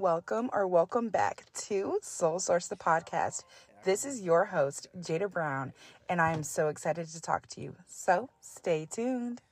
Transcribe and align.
welcome 0.00 0.48
or 0.54 0.66
welcome 0.66 1.10
back 1.10 1.44
to 1.52 1.98
Soul 2.00 2.38
Source 2.38 2.68
the 2.68 2.76
podcast. 2.76 3.44
This 3.84 4.06
is 4.06 4.22
your 4.22 4.46
host, 4.46 4.88
Jada 4.98 5.30
Brown, 5.30 5.74
and 6.08 6.22
I 6.22 6.32
am 6.32 6.42
so 6.42 6.68
excited 6.68 7.06
to 7.08 7.20
talk 7.20 7.46
to 7.48 7.60
you. 7.60 7.76
So 7.86 8.30
stay 8.40 8.88
tuned. 8.90 9.42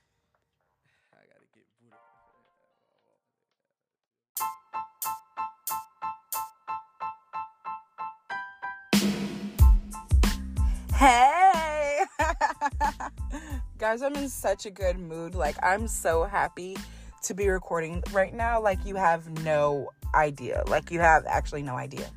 Hey! 10.95 11.99
Guys, 13.77 14.01
I'm 14.01 14.15
in 14.15 14.29
such 14.29 14.65
a 14.65 14.71
good 14.71 14.97
mood. 14.97 15.35
Like, 15.35 15.57
I'm 15.61 15.87
so 15.87 16.23
happy 16.23 16.75
to 17.21 17.35
be 17.35 17.47
recording 17.49 18.01
right 18.11 18.33
now. 18.33 18.59
Like, 18.59 18.83
you 18.83 18.95
have 18.95 19.29
no 19.43 19.91
idea. 20.13 20.63
Like, 20.67 20.91
you 20.91 20.99
have 20.99 21.25
actually 21.25 21.63
no 21.63 21.75
idea. 21.75 22.09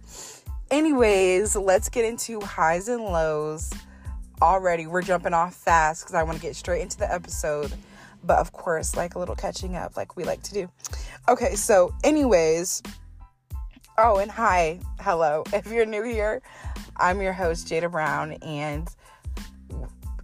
Anyways, 0.71 1.55
let's 1.55 1.89
get 1.89 2.05
into 2.05 2.41
highs 2.41 2.89
and 2.89 3.03
lows. 3.05 3.71
Already, 4.41 4.87
we're 4.87 5.03
jumping 5.03 5.35
off 5.35 5.55
fast 5.55 6.03
because 6.03 6.15
I 6.15 6.23
want 6.23 6.37
to 6.39 6.43
get 6.43 6.57
straight 6.57 6.81
into 6.81 6.99
the 6.99 7.13
episode. 7.13 7.73
But 8.25 8.39
of 8.39 8.53
course, 8.53 8.97
like 8.97 9.15
a 9.15 9.19
little 9.19 9.35
catching 9.35 9.77
up, 9.77 9.97
like 9.97 10.17
we 10.17 10.25
like 10.25 10.43
to 10.45 10.55
do. 10.55 10.71
Okay, 11.29 11.57
so, 11.57 11.95
anyways, 12.05 12.83
oh, 13.99 14.19
and 14.19 14.31
hi, 14.31 14.81
hello. 15.01 15.45
If 15.53 15.67
you're 15.67 15.87
new 15.87 16.03
here, 16.03 16.41
I'm 16.97 17.21
your 17.21 17.33
host, 17.33 17.69
Jada 17.69 17.91
Brown, 17.91 18.33
and 18.43 18.89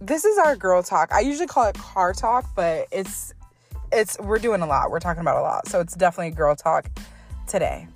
this 0.01 0.25
is 0.25 0.37
our 0.37 0.55
girl 0.55 0.81
talk. 0.81 1.11
I 1.11 1.19
usually 1.19 1.47
call 1.47 1.67
it 1.67 1.75
car 1.77 2.13
talk, 2.13 2.49
but 2.55 2.87
it's 2.91 3.33
it's 3.91 4.17
we're 4.19 4.39
doing 4.39 4.61
a 4.61 4.65
lot. 4.65 4.91
We're 4.91 4.99
talking 4.99 5.21
about 5.21 5.37
a 5.37 5.41
lot. 5.41 5.67
So 5.67 5.79
it's 5.79 5.95
definitely 5.95 6.31
girl 6.31 6.55
talk 6.55 6.89
today. 7.49 7.87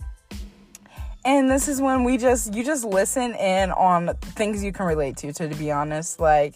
And 1.25 1.49
this 1.49 1.69
is 1.69 1.79
when 1.79 2.03
we 2.03 2.17
just 2.17 2.53
you 2.53 2.65
just 2.65 2.83
listen 2.83 3.33
in 3.35 3.71
on 3.71 4.15
things 4.17 4.63
you 4.63 4.73
can 4.73 4.85
relate 4.85 5.15
to, 5.17 5.31
to, 5.31 5.47
to 5.47 5.55
be 5.55 5.71
honest. 5.71 6.19
Like 6.19 6.55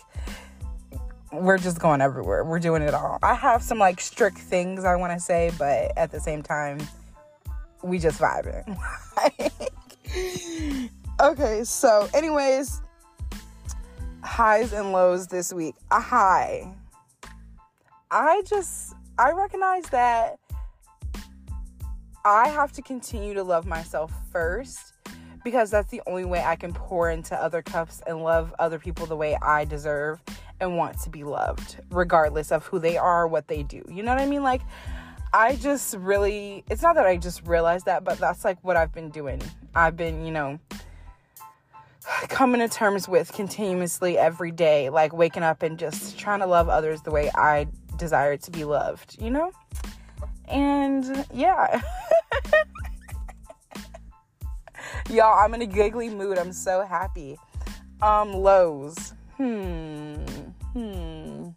we're 1.31 1.57
just 1.57 1.79
going 1.79 2.01
everywhere. 2.01 2.43
We're 2.43 2.59
doing 2.59 2.81
it 2.81 2.93
all. 2.93 3.19
I 3.23 3.33
have 3.33 3.61
some 3.61 3.79
like 3.79 4.01
strict 4.01 4.37
things 4.37 4.83
I 4.83 4.95
want 4.95 5.13
to 5.13 5.19
say, 5.19 5.51
but 5.57 5.97
at 5.97 6.11
the 6.11 6.19
same 6.19 6.41
time, 6.41 6.79
we 7.83 7.99
just 7.99 8.19
vibing. 8.19 8.77
okay, 11.21 11.63
so 11.63 12.09
anyways, 12.13 12.81
highs 14.21 14.73
and 14.73 14.91
lows 14.91 15.27
this 15.27 15.53
week. 15.53 15.75
A 15.91 15.99
high. 15.99 16.73
I 18.11 18.41
just 18.45 18.95
I 19.17 19.31
recognize 19.31 19.83
that 19.89 20.39
I 22.27 22.49
have 22.49 22.73
to 22.73 22.81
continue 22.81 23.33
to 23.35 23.43
love 23.43 23.65
myself 23.65 24.11
first 24.33 24.93
because 25.45 25.71
that's 25.71 25.89
the 25.89 26.01
only 26.05 26.25
way 26.25 26.43
I 26.43 26.57
can 26.57 26.73
pour 26.73 27.09
into 27.09 27.33
other 27.41 27.61
cups 27.61 28.01
and 28.05 28.21
love 28.21 28.53
other 28.59 28.79
people 28.79 29.05
the 29.05 29.15
way 29.15 29.37
I 29.41 29.63
deserve 29.63 30.21
and 30.59 30.75
want 30.75 30.99
to 31.03 31.09
be 31.09 31.23
loved, 31.23 31.77
regardless 31.89 32.51
of 32.51 32.65
who 32.65 32.79
they 32.79 32.97
are, 32.97 33.27
what 33.27 33.47
they 33.47 33.63
do. 33.63 33.81
You 33.89 34.03
know 34.03 34.13
what 34.13 34.21
I 34.21 34.25
mean? 34.25 34.43
Like, 34.43 34.61
I 35.31 35.55
just 35.55 35.95
really, 35.95 36.65
it's 36.69 36.81
not 36.81 36.95
that 36.95 37.05
I 37.05 37.15
just 37.15 37.47
realized 37.47 37.85
that, 37.85 38.03
but 38.03 38.17
that's 38.17 38.43
like 38.43 38.61
what 38.61 38.75
I've 38.75 38.93
been 38.93 39.09
doing. 39.09 39.41
I've 39.73 39.95
been, 39.95 40.25
you 40.25 40.31
know, 40.31 40.59
coming 42.27 42.59
to 42.59 42.67
terms 42.67 43.07
with 43.07 43.31
continuously 43.31 44.17
every 44.17 44.51
day, 44.51 44.89
like 44.89 45.13
waking 45.13 45.43
up 45.43 45.63
and 45.63 45.79
just 45.79 46.19
trying 46.19 46.39
to 46.41 46.45
love 46.45 46.67
others 46.67 47.03
the 47.03 47.11
way 47.11 47.31
I 47.33 47.67
desire 47.95 48.35
to 48.35 48.51
be 48.51 48.65
loved, 48.65 49.15
you 49.21 49.29
know? 49.29 49.53
And 50.47 51.25
yeah. 51.33 51.81
Y'all, 55.09 55.39
I'm 55.39 55.53
in 55.53 55.61
a 55.61 55.65
giggly 55.65 56.09
mood. 56.09 56.37
I'm 56.37 56.51
so 56.51 56.85
happy. 56.85 57.37
Um, 58.01 58.33
lows. 58.33 59.13
Hmm. 59.37 60.15
Hmm. 60.73 61.49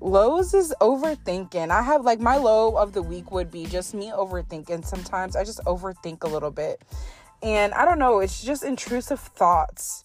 Lows 0.00 0.52
is 0.52 0.74
overthinking. 0.80 1.70
I 1.70 1.82
have 1.82 2.04
like 2.04 2.18
my 2.18 2.36
low 2.36 2.76
of 2.76 2.92
the 2.92 3.02
week 3.02 3.30
would 3.30 3.50
be 3.50 3.66
just 3.66 3.94
me 3.94 4.10
overthinking. 4.10 4.84
Sometimes 4.84 5.36
I 5.36 5.44
just 5.44 5.60
overthink 5.64 6.24
a 6.24 6.28
little 6.28 6.50
bit. 6.50 6.82
And 7.42 7.72
I 7.74 7.84
don't 7.84 7.98
know, 7.98 8.20
it's 8.20 8.42
just 8.42 8.64
intrusive 8.64 9.20
thoughts. 9.20 10.02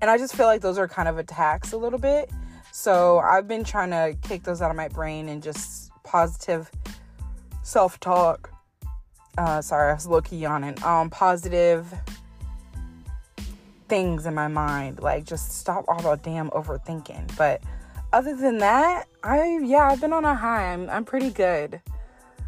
And 0.00 0.10
I 0.10 0.16
just 0.16 0.34
feel 0.34 0.46
like 0.46 0.60
those 0.60 0.78
are 0.78 0.86
kind 0.86 1.08
of 1.08 1.18
attacks 1.18 1.72
a 1.72 1.76
little 1.76 1.98
bit. 1.98 2.30
So 2.72 3.18
I've 3.18 3.48
been 3.48 3.64
trying 3.64 3.90
to 3.90 4.16
kick 4.26 4.44
those 4.44 4.62
out 4.62 4.70
of 4.70 4.76
my 4.76 4.88
brain 4.88 5.28
and 5.28 5.42
just 5.42 5.87
positive 6.08 6.70
self 7.62 8.00
talk. 8.00 8.50
Uh, 9.36 9.60
sorry, 9.62 9.90
I 9.90 9.94
was 9.94 10.06
low 10.06 10.20
key 10.20 10.38
yawning. 10.38 10.82
Um, 10.82 11.10
positive 11.10 11.92
things 13.88 14.26
in 14.26 14.34
my 14.34 14.48
mind. 14.48 15.00
Like 15.00 15.24
just 15.24 15.52
stop 15.52 15.84
all 15.86 16.00
the 16.00 16.16
damn 16.16 16.50
overthinking. 16.50 17.36
But 17.36 17.62
other 18.12 18.34
than 18.34 18.58
that, 18.58 19.06
I 19.22 19.60
yeah, 19.62 19.88
I've 19.90 20.00
been 20.00 20.12
on 20.12 20.24
a 20.24 20.34
high. 20.34 20.72
I'm 20.72 20.88
I'm 20.88 21.04
pretty 21.04 21.30
good. 21.30 21.80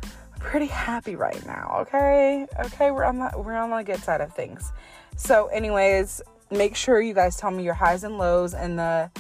I'm 0.03 0.41
pretty 0.41 0.67
happy 0.67 1.17
right 1.17 1.45
now. 1.47 1.77
Okay, 1.81 2.47
okay, 2.65 2.91
we're 2.91 3.05
on 3.05 3.19
the 3.19 3.31
we're 3.37 3.55
on 3.55 3.71
the 3.71 3.83
good 3.83 4.03
side 4.03 4.21
of 4.21 4.35
things. 4.35 4.73
So, 5.17 5.47
anyways, 5.49 6.23
make 6.51 6.75
sure 6.77 7.01
you 7.01 7.13
guys 7.13 7.37
tell 7.37 7.51
me 7.51 7.63
your 7.63 7.75
highs 7.75 8.05
and 8.05 8.17
lows 8.17 8.55
and 8.55 8.79
the 8.79 9.11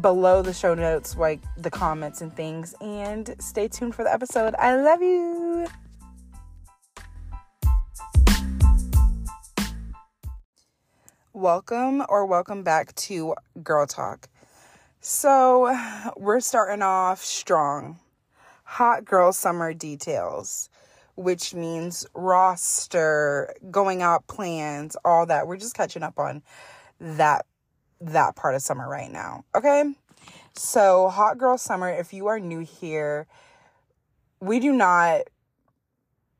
below 0.00 0.42
the 0.42 0.52
show 0.52 0.74
notes, 0.74 1.16
like 1.16 1.40
the 1.56 1.70
comments 1.70 2.20
and 2.20 2.34
things. 2.34 2.74
And 2.80 3.34
stay 3.38 3.68
tuned 3.68 3.94
for 3.94 4.04
the 4.04 4.12
episode. 4.12 4.54
I 4.58 4.76
love 4.76 5.02
you. 5.02 5.66
Welcome 11.32 12.04
or 12.08 12.26
welcome 12.26 12.62
back 12.62 12.94
to 12.96 13.34
Girl 13.62 13.86
Talk. 13.86 14.28
So, 15.00 15.72
we're 16.16 16.40
starting 16.40 16.82
off 16.82 17.24
strong. 17.24 18.00
Hot 18.64 19.04
girl 19.04 19.32
summer 19.32 19.72
details, 19.72 20.68
which 21.14 21.54
means 21.54 22.04
roster, 22.14 23.54
going 23.70 24.02
out 24.02 24.26
plans, 24.26 24.96
all 25.04 25.26
that. 25.26 25.46
We're 25.46 25.56
just 25.56 25.74
catching 25.74 26.02
up 26.02 26.18
on 26.18 26.42
that 27.00 27.46
that 28.00 28.36
part 28.36 28.54
of 28.54 28.62
summer 28.62 28.88
right 28.88 29.10
now. 29.10 29.44
Okay? 29.54 29.84
So, 30.54 31.08
hot 31.08 31.38
girl 31.38 31.58
summer, 31.58 31.88
if 31.88 32.12
you 32.12 32.26
are 32.26 32.40
new 32.40 32.60
here, 32.60 33.26
we 34.40 34.60
do 34.60 34.72
not 34.72 35.22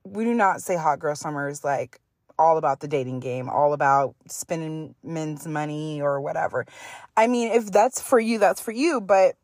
we 0.04 0.24
do 0.24 0.34
not 0.34 0.62
say 0.62 0.76
hot 0.76 0.98
girl 0.98 1.14
summer 1.14 1.48
is 1.48 1.64
like 1.64 2.00
all 2.38 2.56
about 2.56 2.80
the 2.80 2.88
dating 2.88 3.20
game, 3.20 3.48
all 3.48 3.72
about 3.72 4.14
spending 4.28 4.94
men's 5.02 5.46
money 5.46 6.00
or 6.00 6.20
whatever. 6.20 6.64
I 7.16 7.26
mean, 7.26 7.50
if 7.50 7.66
that's 7.66 8.00
for 8.00 8.18
you, 8.18 8.38
that's 8.38 8.60
for 8.60 8.70
you, 8.70 9.00
but 9.00 9.34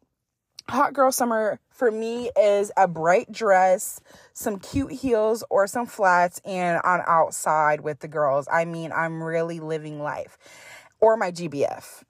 hot 0.69 0.95
girl 0.95 1.13
summer 1.13 1.59
for 1.71 1.91
me 1.91 2.31
is 2.41 2.71
a 2.77 2.87
bright 2.87 3.31
dress, 3.31 4.01
some 4.33 4.59
cute 4.59 4.93
heels 4.93 5.45
or 5.51 5.67
some 5.67 5.87
flats 5.87 6.41
and 6.45 6.81
on 6.85 7.03
outside 7.07 7.81
with 7.81 7.99
the 7.99 8.09
girls. 8.09 8.47
I 8.51 8.65
mean, 8.65 8.93
I'm 8.93 9.23
really 9.23 9.61
living 9.61 10.01
life. 10.01 10.39
Or 11.05 11.19
my 11.19 11.31
GBF. 11.31 12.03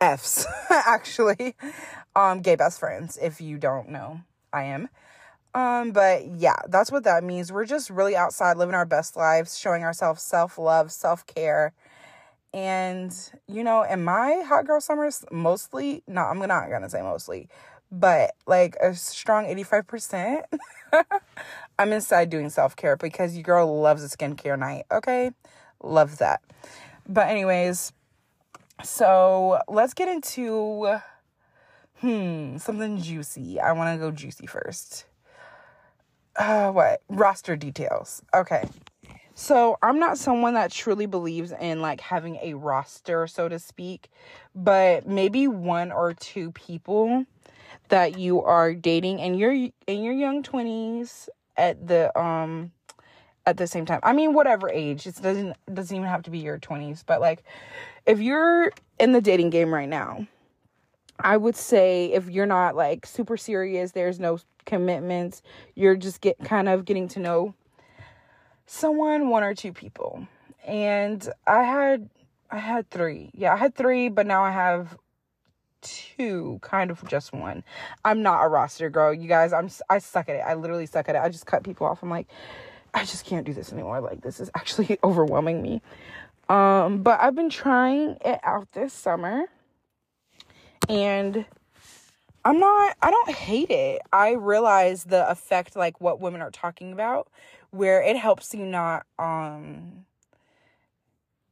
F's 0.00 0.46
actually. 0.70 1.56
Um 2.14 2.40
gay 2.40 2.54
best 2.54 2.78
friends 2.78 3.18
if 3.20 3.40
you 3.40 3.58
don't 3.58 3.88
know. 3.88 4.20
I 4.52 4.62
am. 4.62 4.88
Um, 5.54 5.90
but 5.90 6.26
yeah, 6.26 6.54
that's 6.68 6.92
what 6.92 7.02
that 7.04 7.24
means. 7.24 7.50
We're 7.50 7.64
just 7.64 7.90
really 7.90 8.14
outside 8.14 8.58
living 8.58 8.76
our 8.76 8.86
best 8.86 9.16
lives, 9.16 9.58
showing 9.58 9.82
ourselves 9.82 10.22
self 10.22 10.56
love, 10.56 10.92
self 10.92 11.26
care. 11.26 11.72
And, 12.54 13.12
you 13.48 13.64
know, 13.64 13.82
in 13.82 14.04
my 14.04 14.42
hot 14.46 14.66
girl 14.66 14.80
summers, 14.80 15.24
mostly, 15.32 16.04
no, 16.06 16.22
I'm 16.22 16.38
not 16.38 16.70
gonna 16.70 16.88
say 16.88 17.02
mostly, 17.02 17.48
but 17.90 18.36
like 18.46 18.76
a 18.80 18.94
strong 18.94 19.46
85%, 19.46 20.44
I'm 21.78 21.92
inside 21.92 22.30
doing 22.30 22.50
self 22.50 22.76
care 22.76 22.96
because 22.96 23.34
your 23.34 23.42
girl 23.42 23.80
loves 23.80 24.04
a 24.04 24.16
skincare 24.16 24.58
night, 24.58 24.84
okay? 24.92 25.32
Love 25.82 26.18
that. 26.18 26.40
But, 27.08 27.28
anyways, 27.28 27.92
so 28.82 29.60
let's 29.68 29.94
get 29.94 30.08
into, 30.08 30.98
hmm, 32.00 32.56
something 32.58 33.00
juicy. 33.00 33.60
I 33.60 33.72
wanna 33.72 33.98
go 33.98 34.10
juicy 34.10 34.46
first 34.46 35.06
uh, 36.36 36.70
what 36.70 37.02
roster 37.08 37.56
details. 37.56 38.22
Okay. 38.34 38.64
So, 39.34 39.76
I'm 39.82 39.98
not 39.98 40.16
someone 40.16 40.54
that 40.54 40.70
truly 40.70 41.04
believes 41.04 41.52
in 41.52 41.82
like 41.82 42.00
having 42.00 42.36
a 42.36 42.54
roster, 42.54 43.26
so 43.26 43.48
to 43.50 43.58
speak, 43.58 44.08
but 44.54 45.06
maybe 45.06 45.46
one 45.46 45.92
or 45.92 46.14
two 46.14 46.52
people 46.52 47.26
that 47.88 48.18
you 48.18 48.42
are 48.42 48.72
dating 48.72 49.20
and 49.20 49.38
you're 49.38 49.52
in 49.52 50.02
your 50.02 50.14
young 50.14 50.42
20s 50.42 51.28
at 51.56 51.86
the 51.86 52.16
um 52.18 52.72
at 53.46 53.56
the 53.56 53.66
same 53.66 53.86
time. 53.86 54.00
I 54.02 54.12
mean, 54.12 54.34
whatever 54.34 54.68
age. 54.68 55.06
It 55.06 55.16
doesn't 55.22 55.56
doesn't 55.72 55.96
even 55.96 56.08
have 56.08 56.22
to 56.24 56.30
be 56.30 56.38
your 56.38 56.58
20s, 56.58 57.04
but 57.06 57.20
like 57.20 57.44
if 58.04 58.20
you're 58.20 58.72
in 58.98 59.12
the 59.12 59.20
dating 59.20 59.50
game 59.50 59.72
right 59.72 59.88
now, 59.88 60.26
I 61.20 61.36
would 61.36 61.56
say 61.56 62.12
if 62.12 62.28
you're 62.28 62.46
not 62.46 62.76
like 62.76 63.06
super 63.06 63.36
serious, 63.36 63.92
there's 63.92 64.20
no 64.20 64.38
commitments, 64.66 65.42
you're 65.74 65.96
just 65.96 66.20
get 66.20 66.38
kind 66.44 66.68
of 66.68 66.84
getting 66.84 67.08
to 67.08 67.20
know 67.20 67.54
someone, 68.66 69.28
one 69.28 69.44
or 69.44 69.54
two 69.54 69.72
people. 69.72 70.26
And 70.64 71.26
I 71.46 71.62
had 71.62 72.10
I 72.50 72.58
had 72.58 72.90
3. 72.90 73.30
Yeah, 73.34 73.54
I 73.54 73.56
had 73.56 73.74
3, 73.74 74.08
but 74.10 74.26
now 74.26 74.44
I 74.44 74.50
have 74.50 74.96
two, 75.82 76.58
kind 76.62 76.90
of 76.90 77.06
just 77.06 77.32
one. 77.32 77.62
I'm 78.04 78.22
not 78.22 78.44
a 78.44 78.48
roster 78.48 78.90
girl, 78.90 79.14
you 79.14 79.28
guys. 79.28 79.52
I'm 79.52 79.70
I 79.88 79.98
suck 79.98 80.28
at 80.28 80.36
it. 80.36 80.40
I 80.40 80.54
literally 80.54 80.86
suck 80.86 81.08
at 81.08 81.14
it. 81.14 81.22
I 81.22 81.28
just 81.28 81.46
cut 81.46 81.62
people 81.62 81.86
off. 81.86 82.02
I'm 82.02 82.10
like, 82.10 82.28
I 82.96 83.04
just 83.04 83.26
can't 83.26 83.46
do 83.46 83.52
this 83.52 83.72
anymore. 83.72 84.00
Like 84.00 84.22
this 84.22 84.40
is 84.40 84.50
actually 84.56 84.98
overwhelming 85.04 85.62
me. 85.62 85.82
Um, 86.48 87.02
but 87.02 87.20
I've 87.20 87.34
been 87.34 87.50
trying 87.50 88.16
it 88.24 88.40
out 88.42 88.72
this 88.72 88.92
summer, 88.92 89.44
and 90.88 91.44
I'm 92.44 92.58
not. 92.58 92.96
I 93.02 93.10
don't 93.10 93.30
hate 93.30 93.70
it. 93.70 94.00
I 94.12 94.32
realize 94.32 95.04
the 95.04 95.28
effect, 95.30 95.76
like 95.76 96.00
what 96.00 96.20
women 96.20 96.40
are 96.40 96.50
talking 96.50 96.92
about, 96.92 97.28
where 97.70 98.02
it 98.02 98.16
helps 98.16 98.54
you 98.54 98.64
not 98.64 99.06
um 99.18 100.06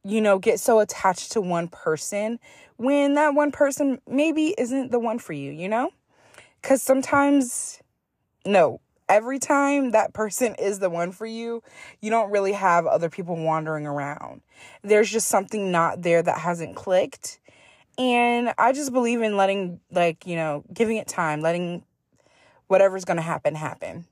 you 0.05 0.21
know, 0.21 0.37
get 0.37 0.59
so 0.59 0.79
attached 0.79 1.31
to 1.31 1.41
one 1.41 1.67
person 1.67 2.39
when 2.77 3.15
that 3.15 3.33
one 3.33 3.51
person 3.51 3.99
maybe 4.07 4.53
isn't 4.57 4.91
the 4.91 4.99
one 4.99 5.17
for 5.17 5.33
you, 5.33 5.51
you 5.51 5.67
know? 5.67 5.89
Because 6.61 6.83
sometimes, 6.83 7.81
no, 8.45 8.79
every 9.09 9.39
time 9.39 9.91
that 9.91 10.13
person 10.13 10.55
is 10.55 10.79
the 10.79 10.89
one 10.89 11.11
for 11.11 11.25
you, 11.25 11.61
you 12.01 12.09
don't 12.09 12.31
really 12.31 12.53
have 12.53 12.85
other 12.85 13.09
people 13.09 13.35
wandering 13.35 13.85
around. 13.85 14.41
There's 14.83 15.09
just 15.09 15.27
something 15.27 15.71
not 15.71 16.01
there 16.01 16.21
that 16.21 16.39
hasn't 16.39 16.75
clicked. 16.75 17.39
And 17.97 18.53
I 18.57 18.73
just 18.73 18.91
believe 18.91 19.21
in 19.21 19.37
letting, 19.37 19.79
like, 19.91 20.25
you 20.27 20.35
know, 20.35 20.63
giving 20.73 20.97
it 20.97 21.07
time, 21.07 21.41
letting 21.41 21.83
whatever's 22.67 23.05
going 23.05 23.17
to 23.17 23.23
happen 23.23 23.55
happen. 23.55 24.05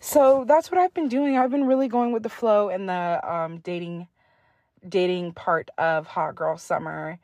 So 0.00 0.44
that's 0.46 0.70
what 0.70 0.80
I've 0.80 0.94
been 0.94 1.08
doing. 1.08 1.38
I've 1.38 1.50
been 1.50 1.66
really 1.66 1.88
going 1.88 2.12
with 2.12 2.22
the 2.22 2.28
flow 2.28 2.68
and 2.68 2.88
the 2.88 3.20
um, 3.26 3.58
dating 3.58 4.08
dating 4.86 5.32
part 5.32 5.70
of 5.78 6.06
Hot 6.08 6.34
Girl 6.34 6.58
Summer 6.58 7.18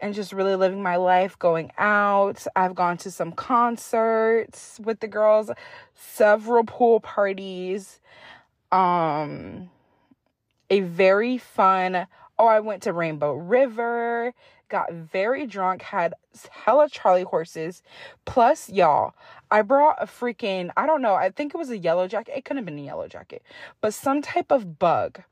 and 0.00 0.14
just 0.14 0.32
really 0.32 0.56
living 0.56 0.82
my 0.82 0.96
life, 0.96 1.38
going 1.38 1.72
out. 1.78 2.46
I've 2.56 2.74
gone 2.74 2.96
to 2.98 3.10
some 3.10 3.32
concerts 3.32 4.80
with 4.82 5.00
the 5.00 5.08
girls, 5.08 5.50
several 5.94 6.64
pool 6.64 7.00
parties, 7.00 8.00
um 8.72 9.70
a 10.70 10.80
very 10.80 11.38
fun 11.38 12.06
Oh, 12.36 12.46
I 12.46 12.60
went 12.60 12.82
to 12.82 12.92
Rainbow 12.92 13.34
River, 13.34 14.34
got 14.68 14.92
very 14.92 15.46
drunk, 15.46 15.82
had 15.82 16.14
hella 16.50 16.88
Charlie 16.88 17.22
horses. 17.22 17.80
Plus, 18.24 18.68
y'all, 18.68 19.14
I 19.52 19.62
brought 19.62 20.02
a 20.02 20.06
freaking, 20.06 20.70
I 20.76 20.86
don't 20.86 21.00
know, 21.00 21.14
I 21.14 21.30
think 21.30 21.54
it 21.54 21.58
was 21.58 21.70
a 21.70 21.78
yellow 21.78 22.08
jacket. 22.08 22.34
It 22.36 22.44
couldn't 22.44 22.58
have 22.58 22.66
been 22.66 22.78
a 22.78 22.82
yellow 22.82 23.06
jacket, 23.06 23.42
but 23.80 23.94
some 23.94 24.20
type 24.20 24.50
of 24.50 24.80
bug 24.80 25.22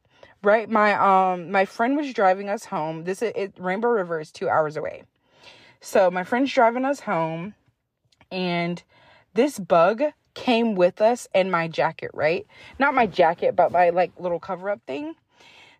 right 0.43 0.69
my 0.69 0.94
um 0.94 1.50
my 1.50 1.65
friend 1.65 1.97
was 1.97 2.12
driving 2.12 2.49
us 2.49 2.65
home. 2.67 3.05
This 3.05 3.23
is 3.23 3.33
it, 3.35 3.55
rainbow 3.59 3.89
river 3.89 4.21
is 4.21 4.31
two 4.31 4.49
hours 4.49 4.77
away. 4.77 5.05
So 5.81 6.11
my 6.11 6.25
friend's 6.25 6.53
driving 6.53 6.85
us 6.85 7.00
home 7.00 7.55
and 8.31 8.83
this 9.35 9.59
bug 9.59 10.03
came 10.35 10.75
with 10.75 11.00
us 11.00 11.29
in 11.35 11.50
my 11.50 11.69
jacket 11.69 12.11
right? 12.15 12.47
Not 12.79 12.94
my 12.94 13.06
jacket 13.06 13.56
but 13.56 13.73
my 13.73 13.91
like 13.91 14.12
little 14.19 14.41
cover 14.41 14.71
up 14.71 14.81
thing. 14.87 15.15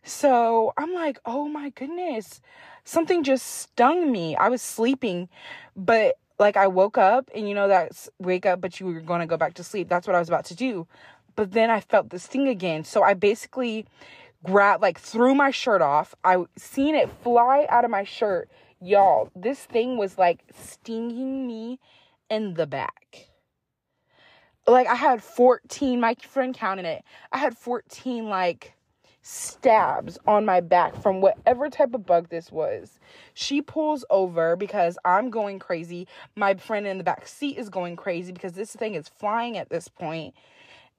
So 0.05 0.73
i'm 0.77 0.93
like 0.95 1.19
oh 1.25 1.49
my 1.49 1.71
goodness 1.71 2.41
something 2.85 3.23
just 3.23 3.47
stung 3.47 4.11
me. 4.11 4.37
I 4.37 4.49
was 4.49 4.63
sleeping 4.63 5.29
but 5.77 6.17
like 6.39 6.57
i 6.57 6.67
woke 6.67 6.99
up 6.99 7.31
and 7.35 7.49
you 7.49 7.55
know 7.55 7.69
that's 7.69 8.09
wake 8.19 8.47
up 8.47 8.61
but 8.61 8.81
you 8.81 8.87
were 8.87 9.01
going 9.01 9.21
to 9.21 9.27
go 9.27 9.37
back 9.37 9.55
to 9.55 9.65
sleep. 9.65 9.89
That's 9.89 10.07
what 10.07 10.17
i 10.17 10.19
was 10.19 10.29
about 10.29 10.45
to 10.47 10.55
do. 10.55 10.87
But 11.37 11.53
then 11.53 11.71
i 11.71 11.81
felt 11.81 12.11
this 12.11 12.27
thing 12.27 12.49
again. 12.49 12.85
So 12.85 13.03
i 13.03 13.15
basically 13.15 13.87
grab 14.45 14.83
like 14.83 14.99
threw 14.99 15.35
my 15.35 15.51
shirt 15.51 15.83
off. 15.83 16.15
I 16.25 16.45
seen 16.57 16.95
it 16.95 17.11
fly 17.23 17.67
out 17.69 17.85
of 17.85 17.91
my 17.91 18.05
shirt. 18.05 18.51
Y'all, 18.81 19.31
this 19.37 19.61
thing 19.65 19.97
was 19.97 20.19
like 20.19 20.43
stinging 20.55 21.47
me 21.47 21.79
in 22.31 22.55
the 22.55 22.67
back. 22.67 23.29
Like 24.67 24.87
I 24.87 24.95
had 24.95 25.23
14, 25.23 26.01
my 26.01 26.15
friend 26.15 26.55
counted 26.55 26.87
it. 26.87 27.03
I 27.33 27.39
had 27.39 27.57
14 27.57 28.29
like 28.29 28.75
stabs 29.23 30.19
on 30.27 30.45
my 30.45 30.61
back 30.61 31.01
from 31.01 31.21
whatever 31.21 31.71
type 31.71 31.95
of 31.95 32.05
bug 32.05 32.29
this 32.29 32.51
was. 32.51 32.99
She 33.35 33.63
pulls 33.63 34.05
over 34.11 34.57
because 34.57 34.99
I'm 35.05 35.31
going 35.31 35.61
crazy. 35.61 36.09
My 36.37 36.55
friend 36.55 36.87
in 36.87 36.99
the 36.99 37.05
back 37.05 37.29
seat 37.29 37.57
is 37.57 37.69
going 37.69 37.97
crazy 37.97 38.33
because 38.33 38.53
this 38.53 38.73
thing 38.73 38.95
is 38.95 39.09
flying 39.09 39.57
at 39.57 39.71
this 39.71 39.89
point. 39.89 40.35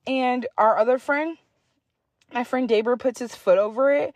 And 0.07 0.48
our 0.57 0.78
other 0.78 0.98
friend, 0.98 1.38
my 2.33 2.44
friend 2.44 2.68
Daber 2.68 2.97
puts 3.00 3.19
his 3.19 3.35
foot 3.35 3.57
over 3.57 3.94
it. 3.94 4.13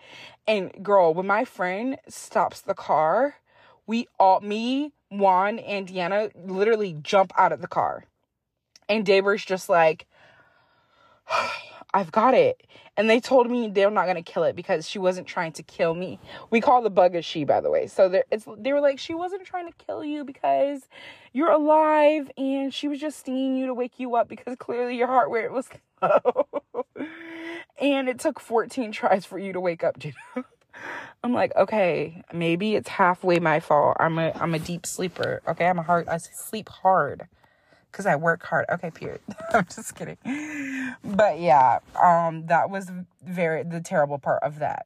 And 0.48 0.72
girl, 0.84 1.14
when 1.14 1.28
my 1.28 1.46
friend 1.46 1.98
stops 2.08 2.62
the 2.62 2.74
car, 2.74 3.36
we 3.86 4.08
all, 4.20 4.42
me, 4.42 4.94
Juan, 5.10 5.60
and 5.60 5.88
Deanna 5.88 6.32
literally 6.36 6.98
jump 7.02 7.32
out 7.38 7.52
of 7.52 7.62
the 7.62 7.68
car. 7.68 8.06
And 8.90 9.06
Daber's 9.06 9.46
just 9.46 9.70
like, 9.70 10.08
I've 11.94 12.12
got 12.12 12.34
it. 12.34 12.66
And 12.96 13.10
they 13.10 13.20
told 13.20 13.50
me 13.50 13.70
they're 13.70 13.92
not 13.92 14.08
gonna 14.08 14.24
kill 14.24 14.44
it 14.44 14.56
because 14.56 14.90
she 14.90 14.98
wasn't 15.00 15.28
trying 15.28 15.52
to 15.54 15.64
kill 15.64 15.94
me. 15.94 16.20
We 16.50 16.62
call 16.62 16.82
the 16.82 16.90
bug 16.90 17.16
a 17.16 17.22
she, 17.22 17.44
by 17.44 17.62
the 17.62 17.70
way. 17.70 17.88
So 17.88 18.22
it's 18.32 18.46
they 18.58 18.74
were 18.74 18.82
like, 18.82 18.98
she 18.98 19.14
wasn't 19.14 19.46
trying 19.46 19.72
to 19.72 19.86
kill 19.86 20.04
you 20.04 20.26
because 20.26 20.88
you're 21.32 21.52
alive, 21.52 22.32
and 22.38 22.74
she 22.74 22.88
was 22.88 23.00
just 23.00 23.20
stinging 23.20 23.56
you 23.56 23.68
to 23.68 23.74
wake 23.74 24.00
you 24.00 24.16
up 24.16 24.28
because 24.28 24.56
clearly 24.58 24.98
your 24.98 25.08
heart 25.08 25.30
rate 25.30 25.52
was. 25.52 25.70
and 27.82 28.10
it 28.10 28.20
took 28.20 28.40
14 28.40 28.92
tries 28.92 29.26
for 29.26 29.40
you 29.40 29.54
to 29.54 29.60
wake 29.60 29.84
up, 29.84 29.98
Gina. 30.00 30.16
I'm 31.24 31.34
like, 31.34 31.56
okay, 31.56 32.24
maybe 32.32 32.76
it's 32.76 32.90
halfway 32.90 33.40
my 33.40 33.60
fault. 33.60 33.98
I'm 34.00 34.20
a 34.20 34.32
I'm 34.36 34.54
a 34.54 34.60
deep 34.60 34.86
sleeper. 34.86 35.42
Okay, 35.48 35.66
I'm 35.66 35.80
a 35.80 35.84
hard 35.84 36.08
I 36.08 36.18
sleep 36.18 36.70
hard 36.70 37.28
because 37.92 38.06
I 38.06 38.16
work 38.16 38.44
hard. 38.44 38.66
Okay, 38.70 38.92
period. 38.92 39.22
I'm 39.54 39.66
just 39.66 39.96
kidding. 39.96 40.18
But 41.04 41.40
yeah, 41.40 41.80
um, 42.02 42.46
that 42.46 42.70
was 42.70 42.92
very 43.26 43.64
the 43.64 43.82
terrible 43.82 44.20
part 44.20 44.44
of 44.44 44.60
that. 44.60 44.86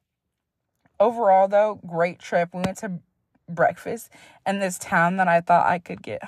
Overall, 0.98 1.48
though, 1.48 1.80
great 1.86 2.18
trip. 2.18 2.50
We 2.54 2.62
went 2.62 2.78
to 2.78 3.00
breakfast 3.48 4.08
in 4.46 4.60
this 4.60 4.78
town 4.78 5.16
that 5.18 5.28
I 5.28 5.40
thought 5.40 5.66
I 5.66 5.78
could 5.78 6.02
get. 6.02 6.22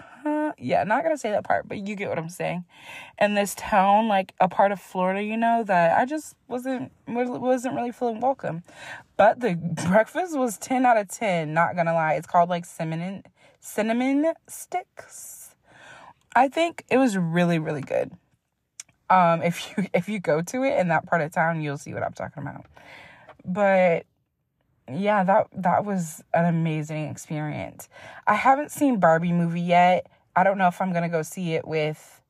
Yeah, 0.59 0.85
not 0.85 1.03
gonna 1.03 1.19
say 1.19 1.31
that 1.31 1.45
part, 1.45 1.69
but 1.69 1.87
you 1.87 1.97
get 1.97 2.09
what 2.09 2.19
I'm 2.19 2.29
saying. 2.29 2.65
And 3.19 3.37
this 3.37 3.55
town, 3.55 4.09
like 4.09 4.35
a 4.41 4.49
part 4.49 4.73
of 4.73 4.81
Florida, 4.81 5.23
you 5.23 5.37
know, 5.37 5.65
that 5.65 5.99
I 5.99 6.05
just 6.05 6.37
wasn't 6.49 6.93
wasn't 7.07 7.75
really 7.75 7.93
feeling 7.93 8.21
welcome. 8.21 8.63
But 9.17 9.41
the 9.41 9.55
breakfast 9.89 10.37
was 10.37 10.59
ten 10.59 10.87
out 10.87 10.97
of 10.97 11.09
ten. 11.09 11.55
Not 11.55 11.77
gonna 11.77 11.95
lie, 11.95 12.15
it's 12.15 12.27
called 12.27 12.49
like 12.49 12.65
cinnamon 12.65 13.25
cinnamon 13.61 14.33
sticks. 14.49 15.55
I 16.37 16.49
think 16.49 16.85
it 16.91 16.99
was 16.99 17.17
really 17.17 17.59
really 17.59 17.83
good. 17.83 18.13
Um, 19.11 19.43
if 19.43 19.77
you 19.77 19.87
if 19.95 20.09
you 20.09 20.21
go 20.21 20.43
to 20.43 20.63
it 20.63 20.79
in 20.79 20.89
that 20.89 21.07
part 21.07 21.23
of 21.23 21.33
town, 21.33 21.63
you'll 21.63 21.79
see 21.79 21.95
what 21.95 22.03
I'm 22.03 22.13
talking 22.13 22.43
about. 22.43 22.67
But 23.45 24.07
yeah, 24.93 25.25
that 25.25 25.49
that 25.53 25.85
was 25.85 26.23
an 26.35 26.45
amazing 26.45 27.09
experience. 27.09 27.89
I 28.27 28.35
haven't 28.35 28.71
seen 28.71 29.01
Barbie 29.01 29.33
movie 29.33 29.61
yet. 29.61 30.07
I 30.37 30.45
don't 30.45 30.59
know 30.59 30.69
if 30.69 30.81
I'm 30.81 30.91
going 30.91 31.03
to 31.03 31.09
go 31.09 31.23
see 31.23 31.55
it 31.55 31.67
with 31.67 32.21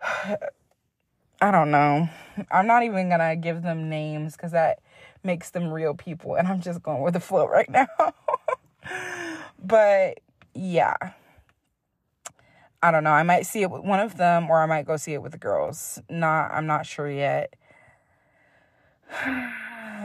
I 1.42 1.50
don't 1.50 1.70
know. 1.70 2.08
I'm 2.50 2.66
not 2.66 2.82
even 2.82 3.08
going 3.08 3.20
to 3.20 3.36
give 3.36 3.62
them 3.62 3.88
names 3.88 4.36
cuz 4.36 4.52
that 4.52 4.80
makes 5.22 5.50
them 5.50 5.72
real 5.72 5.94
people 5.94 6.34
and 6.34 6.46
I'm 6.48 6.60
just 6.60 6.82
going 6.82 7.02
with 7.02 7.14
the 7.14 7.20
flow 7.20 7.46
right 7.46 7.68
now. 7.80 7.86
but 9.58 10.20
yeah. 10.54 10.96
I 12.82 12.90
don't 12.90 13.04
know. 13.04 13.10
I 13.10 13.22
might 13.22 13.44
see 13.46 13.62
it 13.62 13.70
with 13.70 13.82
one 13.82 14.00
of 14.00 14.16
them 14.16 14.48
or 14.48 14.62
I 14.62 14.66
might 14.66 14.86
go 14.86 14.96
see 14.96 15.12
it 15.12 15.22
with 15.22 15.32
the 15.32 15.38
girls. 15.38 16.00
Not 16.08 16.50
I'm 16.52 16.66
not 16.66 16.86
sure 16.86 17.10
yet. 17.10 17.54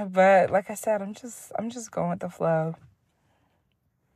but 0.08 0.50
like 0.50 0.70
I 0.70 0.74
said, 0.74 1.02
I'm 1.02 1.14
just 1.14 1.52
I'm 1.58 1.70
just 1.70 1.92
going 1.92 2.10
with 2.10 2.20
the 2.20 2.30
flow. 2.30 2.76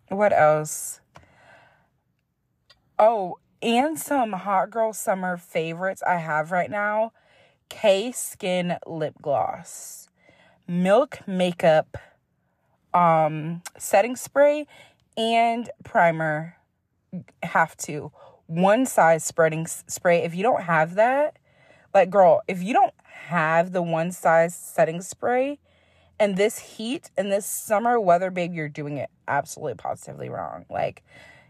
What 0.10 0.34
else? 0.34 1.00
Oh, 3.00 3.40
and 3.62 3.98
some 3.98 4.34
hot 4.34 4.70
girl 4.72 4.94
summer 4.94 5.38
favorites 5.38 6.04
I 6.06 6.18
have 6.18 6.52
right 6.52 6.70
now. 6.70 7.14
K 7.70 8.12
Skin 8.12 8.78
lip 8.86 9.16
gloss. 9.22 10.10
Milk 10.68 11.20
makeup 11.28 11.98
um 12.94 13.62
setting 13.78 14.16
spray 14.16 14.68
and 15.16 15.70
primer 15.84 16.58
have 17.44 17.78
to 17.78 18.12
one 18.48 18.86
size 18.86 19.24
spreading 19.24 19.68
spray 19.68 20.24
if 20.24 20.34
you 20.34 20.42
don't 20.42 20.64
have 20.64 20.96
that 20.96 21.38
like 21.94 22.10
girl 22.10 22.42
if 22.48 22.64
you 22.64 22.74
don't 22.74 22.94
have 23.06 23.74
the 23.74 23.82
one 23.84 24.12
size 24.12 24.56
setting 24.56 25.02
spray 25.02 25.60
and 26.20 26.36
this 26.38 26.60
heat 26.60 27.10
and 27.18 27.32
this 27.32 27.46
summer 27.46 28.00
weather, 28.00 28.30
babe, 28.30 28.54
you're 28.54 28.70
doing 28.70 28.98
it 28.98 29.10
absolutely 29.28 29.76
positively 29.76 30.30
wrong. 30.30 30.66
Like 30.70 31.04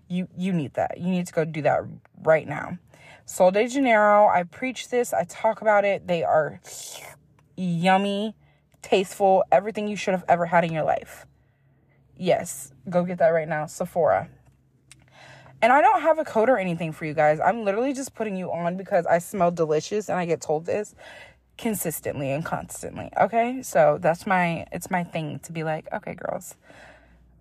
you 0.10 0.28
you 0.38 0.52
need 0.52 0.74
that. 0.74 1.00
You 1.00 1.08
need 1.08 1.28
to 1.28 1.34
go 1.34 1.46
do 1.46 1.62
that 1.62 1.82
right 2.24 2.48
now. 2.48 2.78
Sol 3.26 3.52
de 3.52 3.68
Janeiro, 3.68 4.28
I 4.28 4.44
preach 4.44 4.90
this, 4.90 5.14
I 5.14 5.24
talk 5.24 5.62
about 5.62 5.86
it. 5.86 6.08
They 6.08 6.24
are 6.24 6.60
yummy, 7.56 8.36
tasteful, 8.82 9.44
everything 9.52 9.88
you 9.88 9.96
should 9.96 10.16
have 10.16 10.26
ever 10.28 10.48
had 10.48 10.66
in 10.66 10.74
your 10.74 10.84
life. 10.84 11.28
Yes, 12.18 12.74
go 12.90 13.04
get 13.04 13.20
that 13.20 13.30
right 13.30 13.48
now, 13.48 13.68
Sephora. 13.68 14.30
And 15.62 15.72
I 15.72 15.82
don't 15.82 16.02
have 16.02 16.18
a 16.18 16.26
code 16.26 16.50
or 16.50 16.58
anything 16.58 16.92
for 16.92 17.06
you 17.06 17.14
guys. 17.14 17.40
I'm 17.40 17.64
literally 17.66 17.94
just 17.94 18.16
putting 18.16 18.36
you 18.36 18.52
on 18.52 18.78
because 18.78 19.06
I 19.06 19.20
smell 19.20 19.52
delicious 19.52 20.10
and 20.10 20.18
I 20.18 20.26
get 20.26 20.42
told 20.42 20.66
this 20.66 20.96
consistently 21.58 22.32
and 22.32 22.44
constantly. 22.44 23.12
Okay? 23.20 23.62
So 23.62 24.00
that's 24.02 24.26
my 24.26 24.66
it's 24.72 24.90
my 24.90 25.04
thing 25.04 25.40
to 25.44 25.52
be 25.52 25.64
like, 25.64 25.88
okay, 25.94 26.16
girls, 26.16 26.56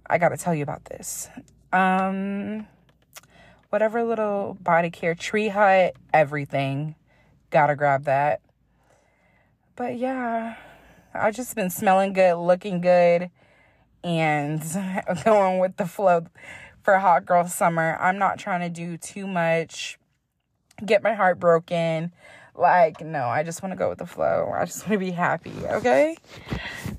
I 0.07 0.19
got 0.19 0.31
to 0.31 0.37
tell 0.37 0.55
you 0.55 0.65
about 0.65 0.85
this. 0.85 1.29
Um 1.73 2.67
whatever 3.71 4.03
little 4.03 4.57
body 4.61 4.91
care, 4.91 5.15
tree 5.15 5.49
hut, 5.49 5.95
everything. 6.13 6.95
Got 7.51 7.69
to 7.69 7.77
grab 7.77 8.05
that. 8.05 8.41
But 9.77 9.97
yeah, 9.99 10.57
I've 11.15 11.35
just 11.35 11.55
been 11.55 11.71
smelling 11.71 12.13
good, 12.13 12.37
looking 12.37 12.81
good 12.81 13.31
and 14.03 14.63
going 15.25 15.59
with 15.59 15.77
the 15.77 15.87
flow 15.87 16.27
for 16.83 16.99
hot 16.99 17.27
girl 17.27 17.47
summer. 17.47 17.97
I'm 18.01 18.19
not 18.19 18.39
trying 18.39 18.61
to 18.61 18.69
do 18.69 18.97
too 18.97 19.27
much, 19.27 19.99
get 20.85 21.03
my 21.03 21.15
heart 21.15 21.39
broken. 21.39 22.13
Like, 22.55 23.01
no, 23.01 23.27
I 23.27 23.45
just 23.45 23.63
want 23.63 23.73
to 23.73 23.77
go 23.77 23.89
with 23.89 23.99
the 23.99 24.07
flow. 24.07 24.53
I 24.53 24.65
just 24.65 24.89
want 24.89 24.95
to 24.95 24.99
be 24.99 25.13
happy, 25.13 25.53
okay? 25.65 26.17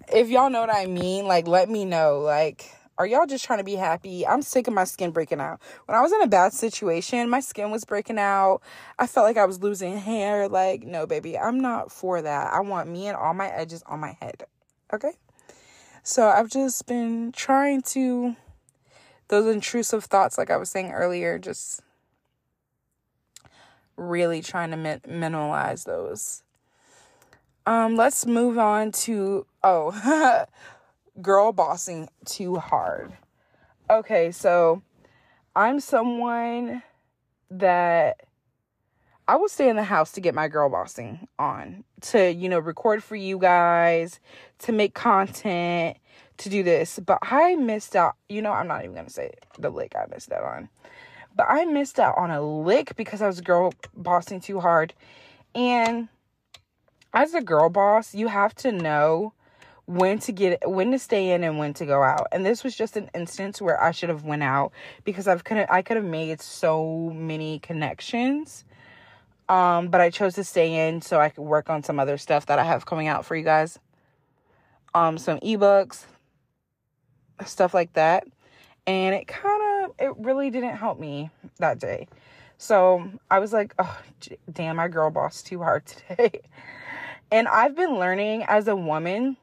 If 0.08 0.30
y'all 0.30 0.50
know 0.50 0.62
what 0.62 0.74
I 0.74 0.86
mean, 0.86 1.26
like, 1.26 1.48
let 1.48 1.70
me 1.70 1.84
know. 1.84 2.20
Like, 2.20 2.74
are 3.00 3.08
y'all 3.08 3.26
just 3.26 3.46
trying 3.46 3.60
to 3.60 3.66
be 3.66 3.76
happy? 3.76 4.28
I'm 4.28 4.42
sick 4.42 4.68
of 4.68 4.74
my 4.74 4.84
skin 4.84 5.12
breaking 5.12 5.40
out. 5.40 5.62
When 5.86 5.98
I 5.98 6.02
was 6.02 6.12
in 6.12 6.22
a 6.22 6.28
bad 6.28 6.52
situation, 6.52 7.30
my 7.30 7.40
skin 7.40 7.72
was 7.72 7.86
breaking 7.86 8.20
out. 8.20 8.60
I 9.00 9.08
felt 9.08 9.26
like 9.26 9.38
I 9.38 9.46
was 9.46 9.64
losing 9.64 9.98
hair. 9.98 10.50
Like, 10.50 10.84
no, 10.84 11.08
baby, 11.08 11.40
I'm 11.40 11.62
not 11.62 11.94
for 11.94 12.22
that. 12.22 12.54
I 12.54 12.60
want 12.60 12.90
me 12.90 13.08
and 13.08 13.16
all 13.16 13.34
my 13.34 13.48
edges 13.48 13.84
on 13.88 14.02
my 14.02 14.18
head, 14.22 14.44
okay? 14.94 15.14
So 16.04 16.28
I've 16.28 16.50
just 16.50 16.86
been 16.88 17.32
trying 17.32 17.84
to 17.84 18.36
those 19.30 19.48
intrusive 19.48 20.04
thoughts, 20.04 20.38
like 20.38 20.52
I 20.52 20.58
was 20.58 20.70
saying 20.70 20.92
earlier, 20.92 21.40
just 21.40 21.82
really 23.96 24.42
trying 24.42 24.72
to 24.72 24.78
min- 24.78 25.02
minimize 25.08 25.86
those. 25.86 26.44
Um, 27.66 27.96
let's 27.96 28.26
move 28.26 28.58
on 28.58 28.92
to 28.92 29.46
oh, 29.64 30.46
girl 31.22 31.52
bossing 31.52 32.10
too 32.26 32.56
hard. 32.56 33.14
Okay, 33.90 34.32
so 34.32 34.82
I'm 35.56 35.80
someone 35.80 36.84
that 37.52 38.22
I 39.28 39.36
will 39.36 39.50
stay 39.50 39.70
in 39.70 39.76
the 39.76 39.84
house 39.84 40.12
to 40.14 40.22
get 40.22 40.34
my 40.34 40.48
girl 40.48 40.70
bossing 40.70 41.28
on, 41.38 41.84
to, 42.02 42.32
you 42.32 42.50
know, 42.50 42.60
record 42.60 43.04
for 43.04 43.16
you 43.16 43.38
guys, 43.38 44.20
to 44.60 44.72
make 44.72 44.94
content, 44.94 45.98
to 46.38 46.50
do 46.50 46.64
this, 46.64 47.00
but 47.00 47.20
I 47.22 47.56
missed 47.56 47.96
out. 47.96 48.16
You 48.28 48.42
know, 48.42 48.52
I'm 48.52 48.68
not 48.68 48.84
even 48.84 48.96
gonna 48.96 49.10
say 49.10 49.34
the 49.58 49.70
lick 49.70 49.94
I 49.96 50.06
missed 50.12 50.32
out 50.32 50.44
on, 50.44 50.70
but 51.36 51.46
I 51.50 51.66
missed 51.66 52.00
out 52.00 52.18
on 52.18 52.32
a 52.32 52.42
lick 52.42 52.96
because 52.96 53.22
I 53.22 53.28
was 53.28 53.42
girl 53.42 53.74
bossing 53.96 54.40
too 54.40 54.60
hard. 54.60 54.94
And 55.54 56.08
as 57.14 57.34
a 57.34 57.42
girl 57.42 57.70
boss, 57.70 58.16
you 58.16 58.28
have 58.28 58.56
to 58.56 58.72
know 58.72 59.34
when 59.90 60.20
to 60.20 60.32
get 60.32 60.70
when 60.70 60.92
to 60.92 61.00
stay 61.00 61.32
in 61.32 61.44
and 61.44 61.58
when 61.58 61.74
to 61.74 61.84
go 61.84 62.04
out. 62.04 62.28
And 62.32 62.46
this 62.46 62.64
was 62.64 62.76
just 62.76 62.96
an 62.96 63.10
instance 63.16 63.60
where 63.60 63.82
I 63.82 63.90
should 63.90 64.10
have 64.10 64.24
went 64.24 64.44
out 64.44 64.72
because 65.04 65.28
I've 65.28 65.44
could 65.44 65.66
I 65.68 65.82
could 65.82 65.98
have 65.98 66.06
made 66.06 66.40
so 66.42 67.12
many 67.16 67.58
connections. 67.58 68.66
Um, 69.50 69.88
but 69.88 70.00
I 70.00 70.12
chose 70.12 70.36
to 70.36 70.44
stay 70.44 70.88
in 70.88 71.02
so 71.02 71.20
I 71.20 71.30
could 71.30 71.42
work 71.42 71.72
on 71.72 71.82
some 71.82 72.00
other 72.00 72.20
stuff 72.20 72.46
that 72.46 72.60
I 72.60 72.64
have 72.66 72.86
coming 72.86 73.08
out 73.08 73.26
for 73.26 73.36
you 73.36 73.44
guys. 73.44 73.80
Um, 74.94 75.18
some 75.18 75.40
ebooks, 75.40 76.06
stuff 77.44 77.74
like 77.74 77.94
that. 77.94 78.26
And 78.86 79.16
it 79.16 79.28
kind 79.28 79.62
of, 79.86 79.96
it 79.98 80.14
really 80.18 80.52
didn't 80.52 80.76
help 80.76 81.00
me 81.00 81.32
that 81.58 81.80
day. 81.80 82.08
So 82.60 83.10
I 83.32 83.40
was 83.40 83.52
like, 83.52 83.74
oh, 83.80 84.00
damn, 84.52 84.76
my 84.76 84.88
girl 84.88 85.10
boss 85.10 85.42
too 85.42 85.58
hard 85.58 85.84
today. 86.08 86.42
and 87.32 87.48
I've 87.48 87.76
been 87.76 87.98
learning 87.98 88.44
as 88.48 88.68
a 88.68 88.76
woman, 88.76 89.36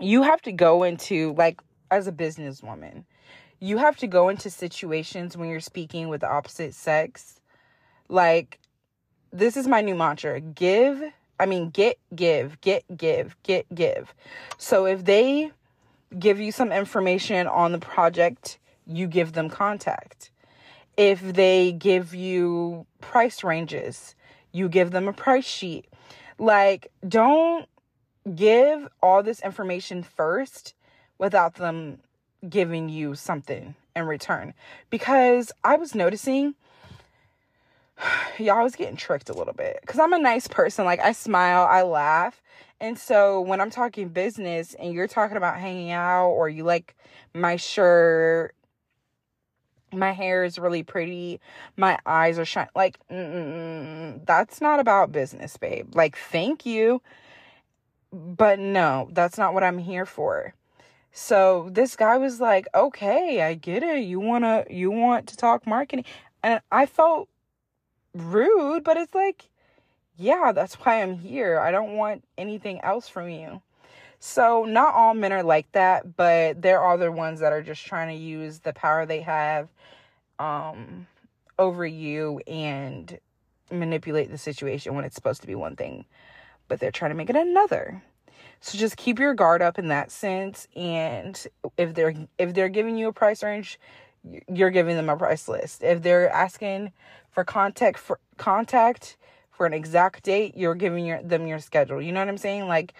you 0.00 0.22
have 0.22 0.42
to 0.42 0.52
go 0.52 0.82
into, 0.82 1.34
like, 1.34 1.60
as 1.90 2.06
a 2.06 2.12
businesswoman, 2.12 3.04
you 3.60 3.78
have 3.78 3.96
to 3.98 4.06
go 4.06 4.28
into 4.28 4.50
situations 4.50 5.36
when 5.36 5.48
you're 5.48 5.60
speaking 5.60 6.08
with 6.08 6.20
the 6.20 6.30
opposite 6.30 6.74
sex. 6.74 7.40
Like, 8.08 8.58
this 9.32 9.56
is 9.56 9.66
my 9.66 9.80
new 9.80 9.94
mantra 9.94 10.40
give, 10.40 11.02
I 11.40 11.46
mean, 11.46 11.70
get, 11.70 11.98
give, 12.14 12.60
get, 12.60 12.84
give, 12.96 13.36
get, 13.42 13.66
give. 13.74 14.14
So 14.56 14.86
if 14.86 15.04
they 15.04 15.50
give 16.18 16.40
you 16.40 16.52
some 16.52 16.72
information 16.72 17.46
on 17.46 17.72
the 17.72 17.78
project, 17.78 18.58
you 18.86 19.06
give 19.06 19.32
them 19.32 19.50
contact. 19.50 20.30
If 20.96 21.20
they 21.20 21.72
give 21.72 22.14
you 22.14 22.86
price 23.00 23.44
ranges, 23.44 24.14
you 24.52 24.68
give 24.68 24.90
them 24.90 25.08
a 25.08 25.12
price 25.12 25.44
sheet. 25.44 25.86
Like, 26.38 26.90
don't 27.06 27.68
give 28.28 28.88
all 29.02 29.22
this 29.22 29.40
information 29.40 30.02
first 30.02 30.74
without 31.18 31.54
them 31.54 31.98
giving 32.48 32.88
you 32.88 33.14
something 33.14 33.74
in 33.96 34.06
return. 34.06 34.54
Because 34.90 35.52
I 35.64 35.76
was 35.76 35.94
noticing 35.94 36.54
y'all 38.38 38.62
was 38.62 38.76
getting 38.76 38.96
tricked 38.96 39.28
a 39.28 39.34
little 39.34 39.54
bit. 39.54 39.78
Because 39.80 39.98
I'm 39.98 40.12
a 40.12 40.18
nice 40.18 40.48
person. 40.48 40.84
Like, 40.84 41.00
I 41.00 41.12
smile, 41.12 41.66
I 41.68 41.82
laugh. 41.82 42.42
And 42.80 42.98
so 42.98 43.40
when 43.40 43.60
I'm 43.60 43.70
talking 43.70 44.08
business 44.08 44.74
and 44.74 44.94
you're 44.94 45.08
talking 45.08 45.36
about 45.36 45.56
hanging 45.56 45.90
out 45.90 46.28
or 46.28 46.48
you 46.48 46.62
like 46.62 46.94
my 47.34 47.56
shirt, 47.56 48.54
my 49.92 50.12
hair 50.12 50.44
is 50.44 50.58
really 50.58 50.82
pretty, 50.82 51.40
my 51.76 51.98
eyes 52.06 52.38
are 52.38 52.44
shine 52.44 52.68
like 52.76 52.98
that's 53.08 54.60
not 54.60 54.78
about 54.80 55.10
business, 55.10 55.56
babe. 55.56 55.94
Like 55.94 56.16
thank 56.16 56.66
you, 56.66 57.02
but 58.12 58.58
no, 58.58 59.08
that's 59.12 59.38
not 59.38 59.54
what 59.54 59.64
I'm 59.64 59.78
here 59.78 60.06
for. 60.06 60.54
So 61.12 61.68
this 61.72 61.96
guy 61.96 62.16
was 62.18 62.40
like, 62.40 62.66
"Okay, 62.74 63.42
I 63.42 63.54
get 63.54 63.82
it. 63.82 64.00
You 64.00 64.20
want 64.20 64.44
to 64.44 64.66
you 64.70 64.90
want 64.90 65.28
to 65.28 65.36
talk 65.36 65.66
marketing." 65.66 66.04
And 66.42 66.60
I 66.70 66.86
felt 66.86 67.28
rude, 68.14 68.84
but 68.84 68.96
it's 68.96 69.14
like 69.14 69.48
yeah, 70.18 70.50
that's 70.52 70.74
why 70.74 71.00
I'm 71.00 71.16
here. 71.16 71.60
I 71.60 71.70
don't 71.70 71.96
want 71.96 72.24
anything 72.36 72.80
else 72.82 73.08
from 73.08 73.30
you. 73.30 73.62
So, 74.18 74.64
not 74.64 74.94
all 74.94 75.14
men 75.14 75.32
are 75.32 75.44
like 75.44 75.70
that, 75.72 76.16
but 76.16 76.60
there 76.60 76.80
are 76.80 76.96
the 76.96 77.12
ones 77.12 77.38
that 77.38 77.52
are 77.52 77.62
just 77.62 77.86
trying 77.86 78.08
to 78.08 78.20
use 78.20 78.58
the 78.58 78.72
power 78.72 79.06
they 79.06 79.20
have 79.20 79.68
um, 80.40 81.06
over 81.56 81.86
you 81.86 82.40
and 82.48 83.16
manipulate 83.70 84.30
the 84.30 84.38
situation 84.38 84.96
when 84.96 85.04
it's 85.04 85.14
supposed 85.14 85.40
to 85.42 85.46
be 85.46 85.54
one 85.54 85.76
thing, 85.76 86.04
but 86.68 86.80
they're 86.80 86.90
trying 86.90 87.10
to 87.10 87.16
make 87.16 87.30
it 87.30 87.36
another. 87.36 88.02
So 88.60 88.76
just 88.76 88.96
keep 88.96 89.18
your 89.18 89.34
guard 89.34 89.62
up 89.62 89.78
in 89.78 89.88
that 89.88 90.10
sense 90.10 90.66
and 90.74 91.46
if 91.76 91.94
they're 91.94 92.14
if 92.38 92.54
they're 92.54 92.68
giving 92.68 92.96
you 92.96 93.08
a 93.08 93.12
price 93.12 93.42
range, 93.42 93.78
you're 94.52 94.70
giving 94.70 94.96
them 94.96 95.08
a 95.08 95.16
price 95.16 95.48
list. 95.48 95.82
If 95.82 96.02
they're 96.02 96.30
asking 96.30 96.92
for 97.30 97.44
contact 97.44 97.98
for 97.98 98.18
contact 98.36 99.16
for 99.50 99.66
an 99.66 99.72
exact 99.72 100.22
date, 100.24 100.56
you're 100.56 100.74
giving 100.74 101.04
your, 101.04 101.22
them 101.22 101.46
your 101.46 101.58
schedule. 101.58 102.00
You 102.00 102.12
know 102.12 102.20
what 102.20 102.28
I'm 102.28 102.38
saying? 102.38 102.68
Like, 102.68 102.94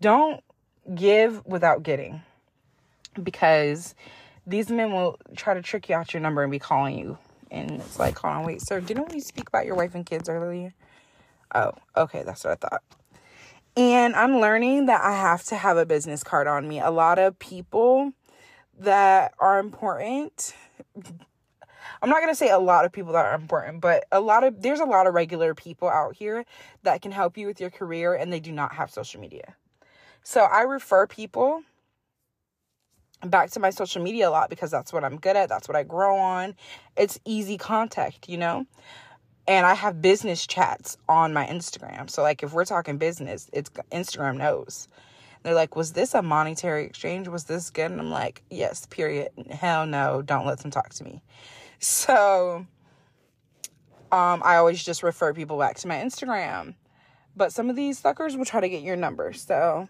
don't 0.00 0.42
give 0.94 1.44
without 1.46 1.82
getting 1.82 2.22
because 3.22 3.94
these 4.46 4.70
men 4.70 4.92
will 4.92 5.18
try 5.36 5.54
to 5.54 5.62
trick 5.62 5.88
you 5.88 5.94
out 5.94 6.12
your 6.12 6.20
number 6.20 6.42
and 6.42 6.50
be 6.50 6.58
calling 6.58 6.98
you. 6.98 7.18
And 7.50 7.72
it's 7.72 7.98
like, 7.98 8.18
hold 8.18 8.34
on, 8.34 8.44
wait, 8.44 8.62
sir, 8.62 8.80
didn't 8.80 9.12
we 9.12 9.20
speak 9.20 9.48
about 9.48 9.66
your 9.66 9.74
wife 9.74 9.94
and 9.94 10.06
kids 10.06 10.28
earlier? 10.28 10.74
Oh, 11.54 11.72
okay, 11.96 12.22
that's 12.22 12.44
what 12.44 12.52
I 12.52 12.56
thought. 12.56 12.82
And 13.76 14.14
I'm 14.14 14.38
learning 14.38 14.86
that 14.86 15.02
I 15.02 15.12
have 15.12 15.44
to 15.44 15.56
have 15.56 15.76
a 15.76 15.86
business 15.86 16.22
card 16.22 16.46
on 16.46 16.68
me. 16.68 16.80
A 16.80 16.90
lot 16.90 17.18
of 17.18 17.38
people 17.38 18.12
that 18.78 19.32
are 19.38 19.58
important 19.58 20.54
I'm 22.02 22.10
not 22.10 22.20
going 22.20 22.32
to 22.32 22.36
say 22.36 22.50
a 22.50 22.58
lot 22.58 22.84
of 22.84 22.90
people 22.90 23.12
that 23.12 23.24
are 23.24 23.34
important, 23.34 23.80
but 23.80 24.06
a 24.10 24.20
lot 24.20 24.42
of 24.42 24.60
there's 24.60 24.80
a 24.80 24.84
lot 24.84 25.06
of 25.06 25.14
regular 25.14 25.54
people 25.54 25.88
out 25.88 26.16
here 26.16 26.44
that 26.82 27.00
can 27.00 27.12
help 27.12 27.38
you 27.38 27.46
with 27.46 27.60
your 27.60 27.70
career 27.70 28.14
and 28.14 28.32
they 28.32 28.40
do 28.40 28.50
not 28.50 28.74
have 28.74 28.90
social 28.90 29.20
media. 29.20 29.54
So 30.24 30.42
I 30.42 30.62
refer 30.62 31.06
people 31.06 31.62
back 33.24 33.50
to 33.52 33.60
my 33.60 33.70
social 33.70 34.02
media 34.02 34.28
a 34.28 34.30
lot 34.30 34.50
because 34.50 34.70
that's 34.70 34.92
what 34.92 35.04
I'm 35.04 35.16
good 35.16 35.36
at, 35.36 35.48
that's 35.48 35.68
what 35.68 35.76
I 35.76 35.84
grow 35.84 36.16
on. 36.16 36.56
It's 36.96 37.20
easy 37.24 37.56
contact, 37.56 38.28
you 38.28 38.36
know? 38.36 38.66
And 39.48 39.66
I 39.66 39.74
have 39.74 40.00
business 40.00 40.46
chats 40.46 40.96
on 41.08 41.32
my 41.32 41.46
Instagram. 41.46 42.08
So 42.08 42.22
like 42.22 42.42
if 42.42 42.52
we're 42.52 42.64
talking 42.64 42.98
business, 42.98 43.50
it's 43.52 43.70
Instagram 43.90 44.36
knows. 44.36 44.88
They're 45.42 45.54
like, 45.54 45.74
was 45.74 45.92
this 45.92 46.14
a 46.14 46.22
monetary 46.22 46.84
exchange? 46.84 47.26
Was 47.26 47.44
this 47.44 47.70
good? 47.70 47.90
And 47.90 48.00
I'm 48.00 48.10
like, 48.10 48.42
yes, 48.50 48.86
period. 48.86 49.30
Hell 49.50 49.86
no, 49.86 50.22
don't 50.22 50.46
let 50.46 50.60
them 50.60 50.70
talk 50.70 50.90
to 50.90 51.04
me. 51.04 51.22
So 51.80 52.64
um, 54.12 54.42
I 54.44 54.56
always 54.56 54.82
just 54.84 55.02
refer 55.02 55.34
people 55.34 55.58
back 55.58 55.76
to 55.78 55.88
my 55.88 55.96
Instagram. 55.96 56.74
But 57.34 57.52
some 57.52 57.70
of 57.70 57.76
these 57.76 57.98
suckers 57.98 58.36
will 58.36 58.44
try 58.44 58.60
to 58.60 58.68
get 58.68 58.82
your 58.82 58.94
number. 58.94 59.32
So 59.32 59.88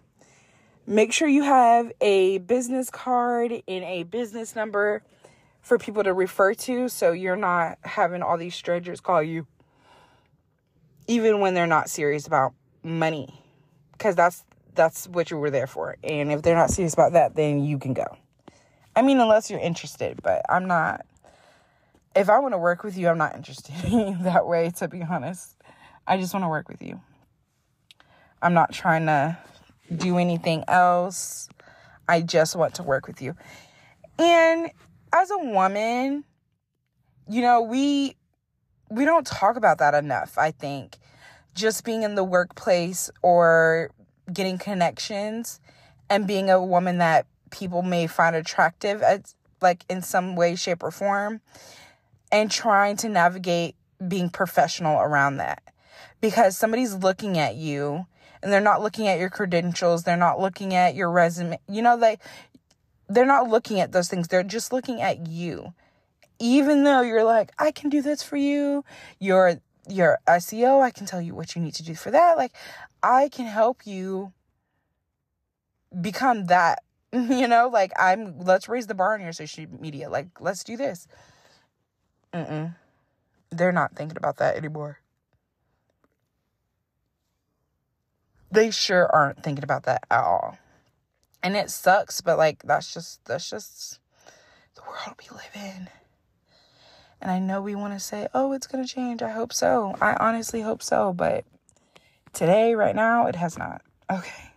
make 0.86 1.12
sure 1.12 1.28
you 1.28 1.42
have 1.42 1.92
a 2.00 2.38
business 2.38 2.88
card 2.88 3.52
and 3.52 3.84
a 3.84 4.04
business 4.04 4.56
number 4.56 5.02
for 5.62 5.78
people 5.78 6.02
to 6.02 6.12
refer 6.12 6.52
to 6.52 6.88
so 6.88 7.12
you're 7.12 7.36
not 7.36 7.78
having 7.82 8.22
all 8.22 8.36
these 8.36 8.54
strangers 8.54 9.00
call 9.00 9.22
you 9.22 9.46
even 11.06 11.40
when 11.40 11.54
they're 11.54 11.66
not 11.66 11.88
serious 11.88 12.26
about 12.26 12.52
money 12.82 13.40
because 13.92 14.14
that's 14.14 14.44
that's 14.74 15.06
what 15.08 15.30
you 15.30 15.36
were 15.36 15.50
there 15.50 15.66
for. 15.66 15.96
And 16.02 16.32
if 16.32 16.40
they're 16.40 16.56
not 16.56 16.70
serious 16.70 16.94
about 16.94 17.12
that 17.12 17.36
then 17.36 17.64
you 17.64 17.78
can 17.78 17.94
go. 17.94 18.16
I 18.94 19.02
mean 19.02 19.20
unless 19.20 19.50
you're 19.50 19.60
interested 19.60 20.20
but 20.22 20.42
i'm 20.48 20.66
not 20.66 21.06
if 22.14 22.28
i 22.28 22.38
want 22.40 22.52
to 22.52 22.58
work 22.58 22.84
with 22.84 22.98
you 22.98 23.08
i'm 23.08 23.16
not 23.16 23.34
interested 23.34 23.74
in 23.84 24.22
that 24.24 24.46
way 24.46 24.70
to 24.76 24.88
be 24.88 25.02
honest. 25.02 25.56
I 26.06 26.16
just 26.16 26.34
want 26.34 26.44
to 26.44 26.48
work 26.48 26.68
with 26.68 26.82
you. 26.82 27.00
I'm 28.42 28.54
not 28.54 28.72
trying 28.72 29.06
to 29.06 29.38
do 29.94 30.18
anything 30.18 30.64
else. 30.66 31.48
I 32.08 32.22
just 32.22 32.56
want 32.56 32.74
to 32.76 32.82
work 32.82 33.06
with 33.06 33.22
you. 33.22 33.36
And 34.18 34.70
as 35.12 35.30
a 35.30 35.38
woman 35.38 36.24
you 37.28 37.42
know 37.42 37.62
we 37.62 38.16
we 38.92 39.06
don't 39.06 39.26
talk 39.26 39.56
about 39.56 39.78
that 39.78 39.94
enough, 39.94 40.36
I 40.36 40.50
think. 40.50 40.98
Just 41.54 41.84
being 41.84 42.02
in 42.02 42.14
the 42.14 42.24
workplace 42.24 43.10
or 43.22 43.90
getting 44.30 44.58
connections 44.58 45.60
and 46.10 46.26
being 46.26 46.50
a 46.50 46.62
woman 46.62 46.98
that 46.98 47.26
people 47.50 47.82
may 47.82 48.06
find 48.06 48.36
attractive 48.36 49.02
at 49.02 49.32
like 49.62 49.84
in 49.88 50.02
some 50.02 50.36
way 50.36 50.54
shape 50.56 50.82
or 50.82 50.90
form 50.90 51.40
and 52.30 52.50
trying 52.50 52.96
to 52.96 53.08
navigate 53.08 53.76
being 54.06 54.28
professional 54.28 55.00
around 55.00 55.36
that 55.36 55.62
because 56.20 56.56
somebody's 56.56 56.94
looking 56.94 57.38
at 57.38 57.54
you 57.54 58.06
and 58.42 58.52
they're 58.52 58.60
not 58.60 58.82
looking 58.82 59.06
at 59.06 59.18
your 59.18 59.30
credentials 59.30 60.02
they're 60.02 60.16
not 60.16 60.40
looking 60.40 60.74
at 60.74 60.94
your 60.94 61.10
resume 61.10 61.58
you 61.68 61.82
know 61.82 61.96
they 61.96 62.18
they're 63.14 63.26
not 63.26 63.48
looking 63.48 63.80
at 63.80 63.92
those 63.92 64.08
things 64.08 64.28
they're 64.28 64.42
just 64.42 64.72
looking 64.72 65.00
at 65.00 65.26
you 65.26 65.72
even 66.42 66.82
though 66.82 67.02
you're 67.02 67.22
like, 67.22 67.52
I 67.56 67.70
can 67.70 67.88
do 67.88 68.02
this 68.02 68.20
for 68.22 68.36
you, 68.36 68.84
you're 69.20 69.60
your 69.88 70.18
SEO, 70.26 70.82
I 70.82 70.90
can 70.90 71.06
tell 71.06 71.20
you 71.20 71.34
what 71.34 71.54
you 71.54 71.62
need 71.62 71.74
to 71.74 71.84
do 71.84 71.94
for 71.94 72.10
that. 72.10 72.36
Like, 72.36 72.52
I 73.02 73.28
can 73.28 73.46
help 73.46 73.86
you 73.86 74.32
become 76.00 76.46
that. 76.46 76.82
You 77.14 77.46
know, 77.46 77.68
like 77.68 77.92
I'm. 77.98 78.38
Let's 78.38 78.70
raise 78.70 78.86
the 78.86 78.94
bar 78.94 79.12
on 79.12 79.20
your 79.20 79.34
social 79.34 79.66
media. 79.78 80.08
Like, 80.08 80.28
let's 80.40 80.64
do 80.64 80.78
this. 80.78 81.06
Mm-mm. 82.32 82.74
They're 83.50 83.70
not 83.70 83.94
thinking 83.94 84.16
about 84.16 84.38
that 84.38 84.56
anymore. 84.56 85.00
They 88.50 88.70
sure 88.70 89.14
aren't 89.14 89.42
thinking 89.42 89.62
about 89.62 89.82
that 89.82 90.04
at 90.10 90.24
all. 90.24 90.56
And 91.42 91.56
it 91.56 91.70
sucks, 91.70 92.20
but 92.20 92.38
like 92.38 92.62
that's 92.62 92.92
just 92.92 93.24
that's 93.24 93.50
just 93.50 93.98
the 94.74 94.82
world 94.82 95.16
we 95.18 95.36
live 95.36 95.76
in. 95.76 95.88
And 97.20 97.30
I 97.30 97.38
know 97.38 97.62
we 97.62 97.76
want 97.76 97.92
to 97.94 98.00
say, 98.00 98.26
oh, 98.34 98.52
it's 98.52 98.66
going 98.66 98.84
to 98.84 98.92
change. 98.92 99.22
I 99.22 99.30
hope 99.30 99.52
so. 99.52 99.94
I 100.00 100.16
honestly 100.18 100.60
hope 100.60 100.82
so. 100.82 101.12
But 101.12 101.44
today, 102.32 102.74
right 102.74 102.96
now, 102.96 103.26
it 103.26 103.36
has 103.36 103.56
not. 103.56 103.82
Okay. 104.10 104.50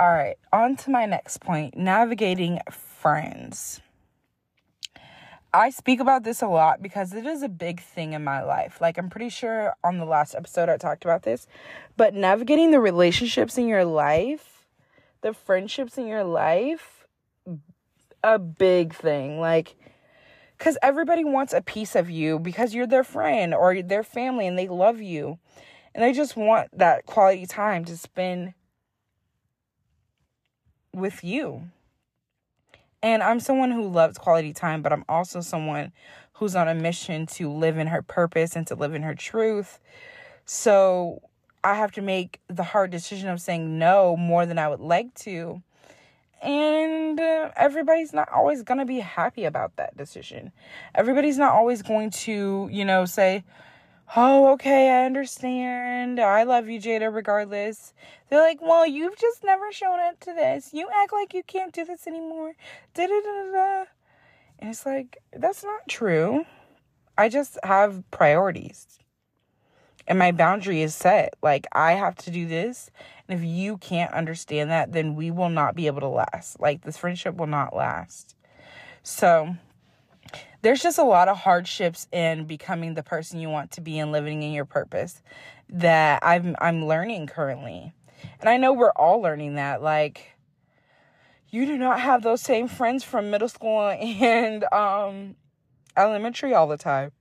All 0.00 0.08
right. 0.08 0.36
On 0.52 0.76
to 0.76 0.90
my 0.90 1.04
next 1.04 1.40
point 1.42 1.76
navigating 1.76 2.60
friends. 2.70 3.82
I 5.52 5.70
speak 5.70 6.00
about 6.00 6.24
this 6.24 6.40
a 6.42 6.46
lot 6.46 6.82
because 6.82 7.14
it 7.14 7.26
is 7.26 7.42
a 7.42 7.48
big 7.48 7.80
thing 7.80 8.12
in 8.12 8.22
my 8.22 8.42
life. 8.42 8.80
Like, 8.80 8.98
I'm 8.98 9.10
pretty 9.10 9.30
sure 9.30 9.74
on 9.82 9.98
the 9.98 10.04
last 10.04 10.34
episode 10.34 10.68
I 10.68 10.76
talked 10.76 11.04
about 11.04 11.22
this, 11.22 11.46
but 11.96 12.14
navigating 12.14 12.70
the 12.70 12.80
relationships 12.80 13.58
in 13.58 13.66
your 13.66 13.84
life, 13.84 14.57
the 15.20 15.32
friendships 15.32 15.98
in 15.98 16.06
your 16.06 16.24
life, 16.24 17.06
a 18.22 18.38
big 18.38 18.94
thing. 18.94 19.40
Like, 19.40 19.76
because 20.56 20.76
everybody 20.82 21.24
wants 21.24 21.52
a 21.52 21.62
piece 21.62 21.94
of 21.94 22.10
you 22.10 22.38
because 22.38 22.74
you're 22.74 22.86
their 22.86 23.04
friend 23.04 23.54
or 23.54 23.80
their 23.82 24.02
family 24.02 24.46
and 24.46 24.58
they 24.58 24.68
love 24.68 25.00
you. 25.00 25.38
And 25.94 26.04
they 26.04 26.12
just 26.12 26.36
want 26.36 26.76
that 26.76 27.06
quality 27.06 27.46
time 27.46 27.84
to 27.86 27.96
spend 27.96 28.54
with 30.92 31.24
you. 31.24 31.70
And 33.02 33.22
I'm 33.22 33.40
someone 33.40 33.70
who 33.70 33.88
loves 33.88 34.18
quality 34.18 34.52
time, 34.52 34.82
but 34.82 34.92
I'm 34.92 35.04
also 35.08 35.40
someone 35.40 35.92
who's 36.34 36.56
on 36.56 36.68
a 36.68 36.74
mission 36.74 37.26
to 37.26 37.50
live 37.50 37.78
in 37.78 37.86
her 37.86 38.02
purpose 38.02 38.56
and 38.56 38.66
to 38.66 38.74
live 38.74 38.94
in 38.94 39.02
her 39.02 39.14
truth. 39.14 39.78
So 40.44 41.22
I 41.64 41.74
have 41.74 41.92
to 41.92 42.02
make 42.02 42.40
the 42.48 42.62
hard 42.62 42.90
decision 42.90 43.28
of 43.28 43.40
saying 43.40 43.78
no 43.78 44.16
more 44.16 44.46
than 44.46 44.58
I 44.58 44.68
would 44.68 44.80
like 44.80 45.14
to 45.16 45.62
and 46.42 47.18
uh, 47.18 47.50
everybody's 47.56 48.12
not 48.12 48.28
always 48.32 48.62
going 48.62 48.78
to 48.78 48.84
be 48.84 49.00
happy 49.00 49.44
about 49.44 49.76
that 49.76 49.96
decision. 49.96 50.52
Everybody's 50.94 51.38
not 51.38 51.52
always 51.52 51.82
going 51.82 52.10
to, 52.10 52.68
you 52.70 52.84
know, 52.84 53.04
say, 53.04 53.44
Oh, 54.16 54.52
okay, 54.52 54.88
I 54.88 55.04
understand. 55.04 56.18
I 56.18 56.44
love 56.44 56.66
you, 56.68 56.80
Jada, 56.80 57.14
regardless. 57.14 57.92
They're 58.30 58.40
like, 58.40 58.62
Well, 58.62 58.86
you've 58.86 59.16
just 59.18 59.44
never 59.44 59.72
shown 59.72 59.98
up 60.00 60.20
to 60.20 60.32
this. 60.32 60.70
You 60.72 60.88
act 61.02 61.12
like 61.12 61.34
you 61.34 61.42
can't 61.42 61.72
do 61.72 61.84
this 61.84 62.06
anymore. 62.06 62.54
Da 62.94 63.06
da 63.06 63.20
da 63.20 63.52
da. 63.52 63.84
And 64.60 64.70
it's 64.70 64.86
like, 64.86 65.18
That's 65.32 65.64
not 65.64 65.88
true. 65.88 66.44
I 67.16 67.28
just 67.28 67.58
have 67.64 68.08
priorities. 68.12 68.86
And 70.08 70.18
my 70.18 70.32
boundary 70.32 70.82
is 70.82 70.94
set. 70.94 71.34
Like, 71.42 71.68
I 71.72 71.92
have 71.92 72.16
to 72.16 72.30
do 72.32 72.48
this 72.48 72.90
and 73.28 73.38
if 73.38 73.46
you 73.46 73.76
can't 73.76 74.12
understand 74.12 74.70
that, 74.70 74.92
then 74.92 75.14
we 75.14 75.30
will 75.30 75.50
not 75.50 75.74
be 75.74 75.86
able 75.86 76.00
to 76.00 76.08
last. 76.08 76.58
Like 76.58 76.82
this 76.82 76.96
friendship 76.96 77.36
will 77.36 77.46
not 77.46 77.76
last. 77.76 78.34
So 79.02 79.56
there's 80.62 80.82
just 80.82 80.98
a 80.98 81.04
lot 81.04 81.28
of 81.28 81.38
hardships 81.38 82.08
in 82.10 82.46
becoming 82.46 82.94
the 82.94 83.02
person 83.02 83.38
you 83.38 83.50
want 83.50 83.72
to 83.72 83.80
be 83.80 83.98
and 83.98 84.12
living 84.12 84.42
in 84.42 84.52
your 84.52 84.64
purpose 84.64 85.22
that 85.68 86.20
I'm 86.22 86.56
I'm 86.60 86.86
learning 86.86 87.26
currently. 87.26 87.92
And 88.40 88.48
I 88.48 88.56
know 88.56 88.72
we're 88.72 88.92
all 88.92 89.20
learning 89.20 89.56
that 89.56 89.82
like 89.82 90.32
you 91.50 91.66
do 91.66 91.76
not 91.76 92.00
have 92.00 92.22
those 92.22 92.40
same 92.40 92.66
friends 92.66 93.04
from 93.04 93.30
middle 93.30 93.48
school 93.48 93.88
and 93.90 94.64
um 94.72 95.36
elementary 95.98 96.54
all 96.54 96.66
the 96.66 96.78
time. 96.78 97.12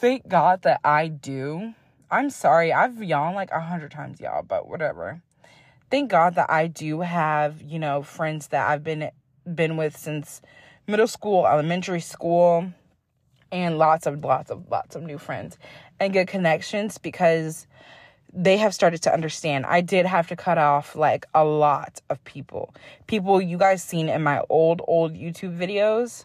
Thank 0.00 0.28
God 0.28 0.62
that 0.62 0.80
I 0.84 1.08
do 1.08 1.74
I'm 2.10 2.30
sorry. 2.30 2.72
I've 2.72 3.02
yawned 3.02 3.36
like 3.36 3.50
a 3.50 3.60
hundred 3.60 3.90
times, 3.90 4.18
y'all, 4.20 4.42
but 4.42 4.66
whatever. 4.66 5.20
Thank 5.90 6.10
God 6.10 6.36
that 6.36 6.50
I 6.50 6.66
do 6.66 7.00
have, 7.00 7.60
you 7.60 7.78
know, 7.78 8.02
friends 8.02 8.48
that 8.48 8.68
I've 8.68 8.82
been 8.82 9.10
been 9.54 9.76
with 9.76 9.96
since 9.96 10.40
middle 10.86 11.06
school, 11.06 11.46
elementary 11.46 12.00
school, 12.00 12.72
and 13.52 13.78
lots 13.78 14.06
of 14.06 14.24
lots 14.24 14.50
of 14.50 14.70
lots 14.70 14.96
of 14.96 15.02
new 15.02 15.18
friends 15.18 15.58
and 16.00 16.12
good 16.12 16.28
connections 16.28 16.96
because 16.96 17.66
they 18.32 18.56
have 18.56 18.72
started 18.72 19.02
to 19.02 19.12
understand. 19.12 19.66
I 19.66 19.82
did 19.82 20.06
have 20.06 20.28
to 20.28 20.36
cut 20.36 20.56
off 20.56 20.96
like 20.96 21.26
a 21.34 21.44
lot 21.44 22.00
of 22.08 22.22
people. 22.24 22.74
People 23.06 23.40
you 23.40 23.58
guys 23.58 23.82
seen 23.82 24.08
in 24.08 24.22
my 24.22 24.42
old 24.48 24.80
old 24.86 25.14
YouTube 25.14 25.58
videos. 25.58 26.24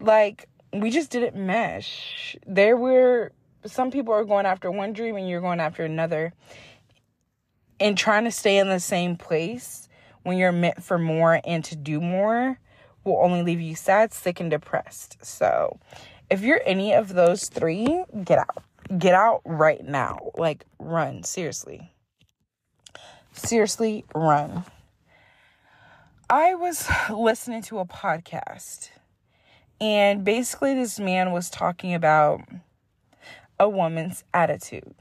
Like 0.00 0.48
we 0.72 0.90
just 0.90 1.10
didn't 1.10 1.36
mesh. 1.36 2.36
There 2.46 2.76
were 2.76 3.32
some 3.66 3.90
people 3.90 4.14
are 4.14 4.24
going 4.24 4.46
after 4.46 4.70
one 4.70 4.92
dream 4.92 5.16
and 5.16 5.28
you're 5.28 5.40
going 5.40 5.60
after 5.60 5.84
another. 5.84 6.32
And 7.78 7.96
trying 7.96 8.24
to 8.24 8.30
stay 8.30 8.58
in 8.58 8.68
the 8.68 8.80
same 8.80 9.16
place 9.16 9.88
when 10.22 10.36
you're 10.36 10.52
meant 10.52 10.82
for 10.82 10.98
more 10.98 11.40
and 11.44 11.64
to 11.64 11.76
do 11.76 12.00
more 12.00 12.58
will 13.04 13.18
only 13.22 13.42
leave 13.42 13.60
you 13.60 13.74
sad, 13.74 14.12
sick, 14.12 14.40
and 14.40 14.50
depressed. 14.50 15.16
So, 15.24 15.80
if 16.28 16.42
you're 16.42 16.60
any 16.66 16.92
of 16.92 17.14
those 17.14 17.48
three, 17.48 18.04
get 18.24 18.38
out. 18.38 18.64
Get 18.98 19.14
out 19.14 19.40
right 19.46 19.82
now. 19.82 20.30
Like, 20.36 20.66
run. 20.78 21.22
Seriously. 21.22 21.90
Seriously, 23.32 24.04
run. 24.14 24.64
I 26.28 26.54
was 26.54 26.88
listening 27.10 27.62
to 27.62 27.78
a 27.78 27.84
podcast, 27.84 28.90
and 29.80 30.24
basically, 30.24 30.74
this 30.74 31.00
man 31.00 31.32
was 31.32 31.50
talking 31.50 31.94
about 31.94 32.42
a 33.58 33.68
woman's 33.68 34.24
attitude 34.32 34.94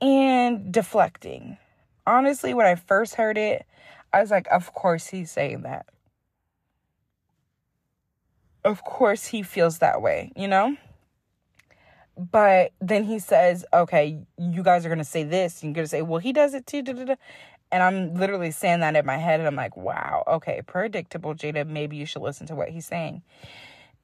and 0.00 0.72
deflecting. 0.72 1.58
Honestly, 2.06 2.54
when 2.54 2.66
I 2.66 2.74
first 2.74 3.14
heard 3.14 3.38
it, 3.38 3.66
I 4.12 4.20
was 4.20 4.30
like, 4.30 4.46
of 4.50 4.72
course 4.72 5.08
he's 5.08 5.30
saying 5.30 5.62
that. 5.62 5.86
Of 8.64 8.84
course 8.84 9.26
he 9.26 9.42
feels 9.42 9.78
that 9.78 10.02
way, 10.02 10.32
you 10.36 10.48
know? 10.48 10.76
But 12.16 12.72
then 12.80 13.04
he 13.04 13.18
says, 13.18 13.64
okay, 13.72 14.18
you 14.36 14.62
guys 14.62 14.84
are 14.84 14.88
going 14.88 14.98
to 14.98 15.04
say 15.04 15.22
this. 15.22 15.62
You're 15.62 15.72
going 15.72 15.84
to 15.84 15.88
say, 15.88 16.02
well, 16.02 16.18
he 16.18 16.32
does 16.32 16.52
it 16.52 16.66
too. 16.66 16.82
Da, 16.82 16.92
da, 16.92 17.04
da. 17.04 17.14
And 17.72 17.82
I'm 17.82 18.14
literally 18.14 18.50
saying 18.50 18.80
that 18.80 18.96
in 18.96 19.06
my 19.06 19.16
head. 19.16 19.40
And 19.40 19.46
I'm 19.46 19.56
like, 19.56 19.76
wow, 19.76 20.24
okay, 20.26 20.62
predictable, 20.66 21.34
Jada. 21.34 21.66
Maybe 21.66 21.96
you 21.96 22.06
should 22.06 22.22
listen 22.22 22.46
to 22.48 22.54
what 22.54 22.70
he's 22.70 22.86
saying. 22.86 23.22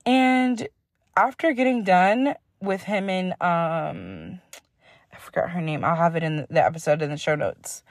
And 0.05 0.69
after 1.17 1.53
getting 1.53 1.83
done, 1.83 2.35
with 2.61 2.83
him 2.83 3.09
and 3.09 3.33
um 3.43 4.41
I 5.13 5.19
forgot 5.19 5.51
her 5.51 5.61
name. 5.63 5.85
I'll 5.85 5.97
have 5.97 6.17
it 6.17 6.23
in 6.23 6.47
the 6.51 6.65
episode 6.65 7.01
in 7.01 7.11
the 7.11 7.17
show 7.17 7.35
notes. 7.35 7.83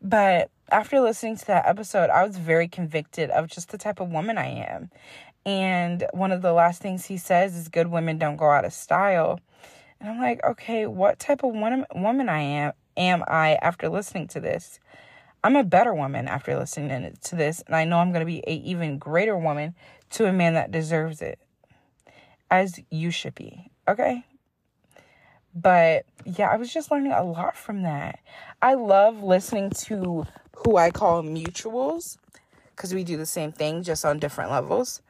But 0.00 0.50
after 0.70 1.00
listening 1.00 1.36
to 1.38 1.46
that 1.46 1.66
episode, 1.66 2.10
I 2.10 2.24
was 2.24 2.36
very 2.36 2.68
convicted 2.68 3.30
of 3.30 3.48
just 3.48 3.70
the 3.70 3.78
type 3.78 3.98
of 3.98 4.10
woman 4.10 4.38
I 4.38 4.46
am. 4.46 4.90
And 5.44 6.06
one 6.12 6.30
of 6.30 6.42
the 6.42 6.52
last 6.52 6.80
things 6.80 7.06
he 7.06 7.16
says 7.16 7.56
is 7.56 7.68
good 7.68 7.88
women 7.88 8.18
don't 8.18 8.36
go 8.36 8.50
out 8.50 8.64
of 8.64 8.72
style. 8.72 9.40
And 10.00 10.08
I'm 10.08 10.20
like, 10.20 10.44
okay, 10.44 10.86
what 10.86 11.18
type 11.18 11.42
of 11.42 11.54
woman 11.54 11.86
woman 11.94 12.28
I 12.28 12.40
am 12.40 12.72
am 12.96 13.24
I 13.26 13.56
after 13.62 13.88
listening 13.88 14.28
to 14.28 14.40
this? 14.40 14.80
I'm 15.42 15.56
a 15.56 15.64
better 15.64 15.94
woman 15.94 16.26
after 16.26 16.58
listening 16.58 17.16
to 17.22 17.36
this, 17.36 17.62
and 17.66 17.76
I 17.76 17.84
know 17.84 17.98
I'm 17.98 18.12
going 18.12 18.20
to 18.20 18.26
be 18.26 18.42
a 18.46 18.54
even 18.54 18.98
greater 18.98 19.36
woman 19.36 19.74
to 20.10 20.26
a 20.26 20.32
man 20.32 20.54
that 20.54 20.70
deserves 20.70 21.20
it. 21.20 21.38
As 22.50 22.80
you 22.90 23.10
should 23.10 23.34
be, 23.34 23.70
okay? 23.88 24.24
But 25.54 26.06
yeah, 26.24 26.48
I 26.48 26.56
was 26.56 26.72
just 26.72 26.90
learning 26.90 27.12
a 27.12 27.22
lot 27.22 27.56
from 27.56 27.82
that. 27.82 28.20
I 28.62 28.74
love 28.74 29.22
listening 29.22 29.70
to 29.70 30.26
who 30.56 30.76
I 30.76 30.90
call 30.90 31.22
mutuals 31.22 32.16
because 32.74 32.94
we 32.94 33.04
do 33.04 33.16
the 33.16 33.26
same 33.26 33.52
thing 33.52 33.82
just 33.82 34.04
on 34.04 34.18
different 34.18 34.50
levels. 34.50 35.02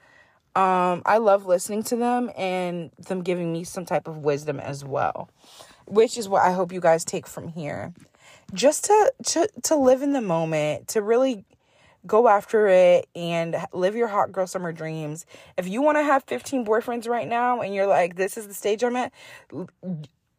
Um, 0.57 1.03
I 1.05 1.19
love 1.19 1.47
listening 1.47 1.83
to 1.85 1.97
them 1.97 2.31
and 2.37 2.91
them 2.99 3.23
giving 3.23 3.53
me 3.53 3.65
some 3.65 3.85
type 3.85 4.07
of 4.07 4.19
wisdom 4.19 4.61
as 4.61 4.85
well, 4.85 5.29
which 5.87 6.17
is 6.17 6.29
what 6.29 6.43
I 6.43 6.53
hope 6.53 6.73
you 6.73 6.81
guys 6.81 7.05
take 7.05 7.27
from 7.27 7.49
here. 7.49 7.93
Just 8.53 8.85
to 8.85 9.13
to 9.25 9.49
to 9.65 9.77
live 9.77 10.03
in 10.03 10.13
the 10.13 10.21
moment, 10.21 10.89
to 10.89 11.03
really 11.03 11.45
go 12.07 12.29
after 12.29 12.67
it 12.69 13.09
and 13.15 13.57
live 13.73 13.97
your 13.97 14.09
hot 14.09 14.31
girl 14.31 14.47
summer 14.47 14.73
dreams. 14.73 15.25
If 15.57 15.67
you 15.67 15.81
want 15.81 15.97
to 15.97 16.03
have 16.03 16.23
15 16.25 16.65
boyfriends 16.65 17.09
right 17.09 17.27
now 17.27 17.63
and 17.63 17.75
you're 17.75 17.87
like 17.87 18.17
this 18.17 18.37
is 18.37 18.47
the 18.47 18.55
stage 18.55 18.83
I'm 18.83 18.97
at, 18.97 19.13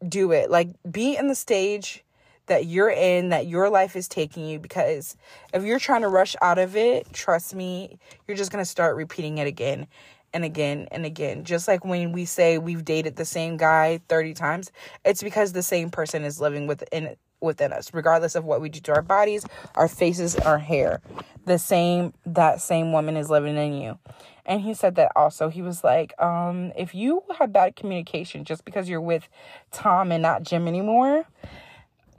do 0.08 0.32
it. 0.32 0.50
Like 0.50 0.68
be 0.90 1.16
in 1.16 1.26
the 1.26 1.34
stage 1.34 2.04
that 2.46 2.66
you're 2.66 2.90
in, 2.90 3.30
that 3.30 3.46
your 3.46 3.68
life 3.68 3.96
is 3.96 4.08
taking 4.08 4.46
you. 4.46 4.58
Because 4.58 5.16
if 5.52 5.64
you're 5.64 5.78
trying 5.78 6.02
to 6.02 6.08
rush 6.08 6.36
out 6.40 6.58
of 6.58 6.76
it, 6.76 7.12
trust 7.12 7.54
me, 7.54 7.98
you're 8.26 8.36
just 8.36 8.52
going 8.52 8.62
to 8.62 8.70
start 8.70 8.96
repeating 8.96 9.38
it 9.38 9.46
again 9.46 9.86
and 10.32 10.44
again 10.44 10.88
and 10.90 11.06
again. 11.06 11.44
Just 11.44 11.68
like 11.68 11.84
when 11.84 12.12
we 12.12 12.24
say 12.24 12.58
we've 12.58 12.84
dated 12.84 13.16
the 13.16 13.24
same 13.24 13.56
guy 13.56 14.00
30 14.08 14.34
times, 14.34 14.72
it's 15.04 15.22
because 15.22 15.52
the 15.52 15.62
same 15.62 15.90
person 15.90 16.24
is 16.24 16.40
living 16.40 16.66
within 16.66 17.16
within 17.40 17.70
us 17.70 17.92
regardless 17.92 18.34
of 18.34 18.44
what 18.44 18.62
we 18.62 18.68
do 18.70 18.80
to 18.80 18.94
our 18.94 19.02
bodies 19.02 19.44
our 19.74 19.88
faces 19.88 20.36
our 20.36 20.58
hair. 20.58 21.00
The 21.44 21.58
same 21.58 22.14
that 22.24 22.60
same 22.60 22.92
woman 22.92 23.16
is 23.16 23.30
living 23.30 23.56
in 23.56 23.74
you. 23.74 23.98
And 24.46 24.60
he 24.60 24.74
said 24.74 24.94
that 24.94 25.12
also. 25.16 25.48
He 25.48 25.62
was 25.62 25.84
like 25.84 26.20
um 26.20 26.72
if 26.76 26.94
you 26.94 27.22
have 27.38 27.52
bad 27.52 27.76
communication 27.76 28.44
just 28.44 28.64
because 28.64 28.88
you're 28.88 29.00
with 29.00 29.28
tom 29.70 30.12
and 30.12 30.22
not 30.22 30.42
jim 30.42 30.66
anymore 30.66 31.26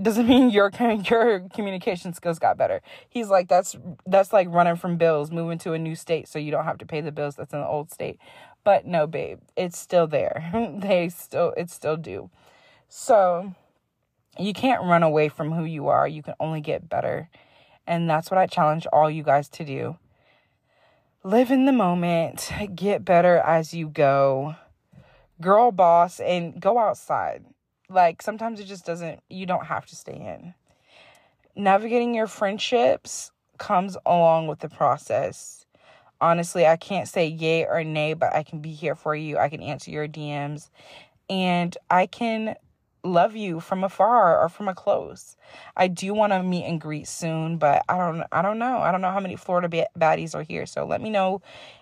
doesn't 0.01 0.27
mean 0.27 0.49
your 0.49 0.71
your 1.10 1.41
communication 1.53 2.13
skills 2.13 2.39
got 2.39 2.57
better. 2.57 2.81
He's 3.10 3.29
like 3.29 3.47
that's 3.47 3.75
that's 4.05 4.33
like 4.33 4.47
running 4.49 4.75
from 4.75 4.97
bills, 4.97 5.31
moving 5.31 5.57
to 5.60 5.73
a 5.73 5.79
new 5.79 5.95
state 5.95 6.27
so 6.27 6.39
you 6.39 6.51
don't 6.51 6.65
have 6.65 6.77
to 6.79 6.86
pay 6.86 7.01
the 7.01 7.12
bills 7.12 7.36
that's 7.36 7.53
in 7.53 7.60
the 7.60 7.67
old 7.67 7.91
state. 7.91 8.19
But 8.63 8.86
no, 8.86 9.07
babe, 9.07 9.39
it's 9.55 9.77
still 9.77 10.07
there. 10.07 10.51
they 10.81 11.10
still 11.10 11.53
it's 11.57 11.73
still 11.73 11.97
due. 11.97 12.29
So 12.89 13.53
you 14.39 14.53
can't 14.53 14.83
run 14.83 15.03
away 15.03 15.29
from 15.29 15.51
who 15.51 15.63
you 15.63 15.88
are. 15.88 16.07
You 16.07 16.21
can 16.21 16.36
only 16.39 16.62
get 16.62 16.89
better. 16.89 17.29
And 17.86 18.10
that's 18.10 18.29
what 18.29 18.38
I 18.38 18.47
challenge 18.47 18.86
all 18.91 19.10
you 19.10 19.23
guys 19.23 19.49
to 19.49 19.63
do. 19.63 19.97
Live 21.23 21.51
in 21.51 21.65
the 21.65 21.71
moment, 21.71 22.51
get 22.75 23.03
better 23.03 23.38
as 23.38 23.73
you 23.73 23.88
go. 23.88 24.55
Girl 25.41 25.71
boss 25.71 26.19
and 26.19 26.60
go 26.60 26.77
outside 26.77 27.43
like 27.89 28.21
sometimes 28.21 28.60
it 28.60 28.65
just 28.65 28.86
doesn't, 28.86 29.21
you 29.30 29.45
don't 29.45 29.65
have 29.65 29.86
to 29.88 29.95
stay 29.95 30.13
in. 30.13 30.54
Navigating 31.56 32.13
your 32.13 32.28
friendships 32.28 33.32
comes 33.58 33.97
along 34.06 34.47
with 34.47 34.60
the 34.60 34.69
process. 34.69 35.65
Honestly, 36.19 36.65
I 36.65 36.78
can't 36.78 37.08
say 37.08 37.28
yay 37.28 37.65
or 37.65 37.84
nay, 37.84 38.13
but 38.13 38.34
I 38.34 38.43
can 38.43 38.60
be 38.60 38.71
here 38.71 38.95
for 38.95 39.15
you. 39.15 39.38
I 39.38 39.50
can 39.50 39.62
answer 39.62 39.91
your 39.91 40.08
DMs 40.08 40.69
and 41.30 41.78
I 41.89 42.06
can 42.08 42.56
love 43.04 43.36
you 43.36 43.60
from 43.60 43.84
afar 43.84 44.39
or 44.39 44.50
from 44.50 44.67
a 44.67 44.73
close. 44.73 45.38
I 45.76 45.88
do 45.88 46.13
want 46.13 46.34
to 46.34 46.43
meet 46.43 46.65
and 46.65 46.82
greet 46.82 47.08
soon, 47.08 47.58
but 47.58 47.84
I 47.88 47.97
don't 47.97 48.23
I 48.32 48.41
don't 48.41 48.60
know. 48.60 48.80
I 48.80 48.91
don't 48.91 49.02
know 49.02 49.12
how 49.12 49.19
many 49.19 49.36
Florida 49.36 49.88
baddies 49.97 50.36
are 50.36 50.43
here. 50.43 50.65
So 50.65 50.86
let 50.86 51.02
me 51.02 51.10
know 51.10 51.41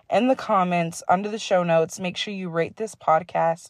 in 0.09 0.27
the 0.27 0.35
comments 0.35 1.01
under 1.09 1.29
the 1.29 1.39
show 1.39 1.63
notes. 1.63 1.99
Make 1.99 2.17
sure 2.17 2.33
you 2.33 2.49
rate 2.49 2.77
this 2.77 2.95
podcast 2.95 3.69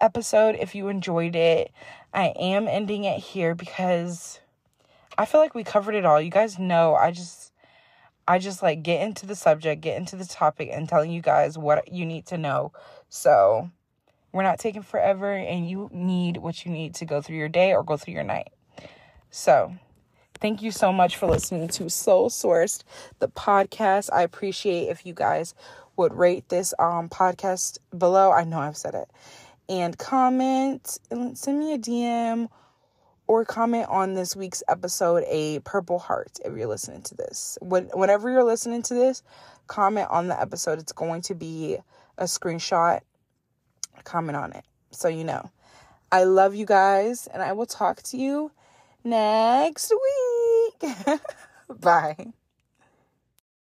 episode 0.00 0.56
if 0.58 0.74
you 0.74 0.88
enjoyed 0.88 1.36
it. 1.36 1.70
I 2.12 2.32
am 2.38 2.68
ending 2.68 3.04
it 3.04 3.18
here 3.18 3.54
because 3.54 4.40
I 5.18 5.24
feel 5.26 5.40
like 5.40 5.54
we 5.54 5.64
covered 5.64 5.94
it 5.94 6.04
all. 6.04 6.20
You 6.20 6.30
guys 6.30 6.58
know 6.58 6.94
I 6.94 7.10
just 7.10 7.52
I 8.28 8.38
just 8.38 8.62
like 8.62 8.82
get 8.82 9.02
into 9.02 9.26
the 9.26 9.36
subject, 9.36 9.82
get 9.82 9.96
into 9.96 10.16
the 10.16 10.24
topic 10.24 10.70
and 10.72 10.88
telling 10.88 11.10
you 11.10 11.22
guys 11.22 11.56
what 11.56 11.92
you 11.92 12.04
need 12.04 12.26
to 12.26 12.38
know. 12.38 12.72
So, 13.08 13.70
we're 14.32 14.42
not 14.42 14.58
taking 14.58 14.82
forever 14.82 15.32
and 15.32 15.68
you 15.68 15.88
need 15.92 16.38
what 16.38 16.64
you 16.64 16.72
need 16.72 16.94
to 16.96 17.04
go 17.04 17.22
through 17.22 17.36
your 17.36 17.48
day 17.48 17.72
or 17.72 17.84
go 17.84 17.96
through 17.96 18.14
your 18.14 18.24
night. 18.24 18.48
So, 19.30 19.76
thank 20.40 20.60
you 20.60 20.72
so 20.72 20.92
much 20.92 21.16
for 21.16 21.26
listening 21.26 21.68
to 21.68 21.88
Soul 21.88 22.28
Sourced, 22.28 22.82
the 23.20 23.28
podcast. 23.28 24.10
I 24.12 24.22
appreciate 24.22 24.88
if 24.88 25.06
you 25.06 25.14
guys 25.14 25.54
would 25.96 26.12
rate 26.12 26.48
this 26.48 26.74
um 26.78 27.08
podcast 27.08 27.78
below. 27.96 28.32
I 28.32 28.44
know 28.44 28.58
I've 28.58 28.76
said 28.76 28.94
it 28.94 29.08
and 29.68 29.96
comment 29.98 30.98
and 31.10 31.36
send 31.36 31.58
me 31.58 31.74
a 31.74 31.78
DM 31.78 32.48
or 33.26 33.44
comment 33.44 33.88
on 33.88 34.14
this 34.14 34.36
week's 34.36 34.62
episode 34.68 35.24
a 35.26 35.58
purple 35.60 35.98
heart 35.98 36.38
if 36.44 36.56
you're 36.56 36.68
listening 36.68 37.02
to 37.02 37.14
this. 37.14 37.58
When, 37.60 37.86
whenever 37.94 38.30
you're 38.30 38.44
listening 38.44 38.82
to 38.82 38.94
this, 38.94 39.22
comment 39.66 40.08
on 40.10 40.28
the 40.28 40.40
episode. 40.40 40.78
It's 40.78 40.92
going 40.92 41.22
to 41.22 41.34
be 41.34 41.78
a 42.18 42.24
screenshot. 42.24 43.00
Comment 44.04 44.36
on 44.36 44.52
it 44.52 44.64
so 44.96 45.08
you 45.08 45.24
know. 45.24 45.50
I 46.10 46.24
love 46.24 46.54
you 46.54 46.66
guys, 46.66 47.26
and 47.26 47.42
I 47.42 47.52
will 47.52 47.66
talk 47.66 48.02
to 48.04 48.16
you 48.16 48.52
next 49.04 49.92
week. 50.80 50.92
Bye. 51.80 52.32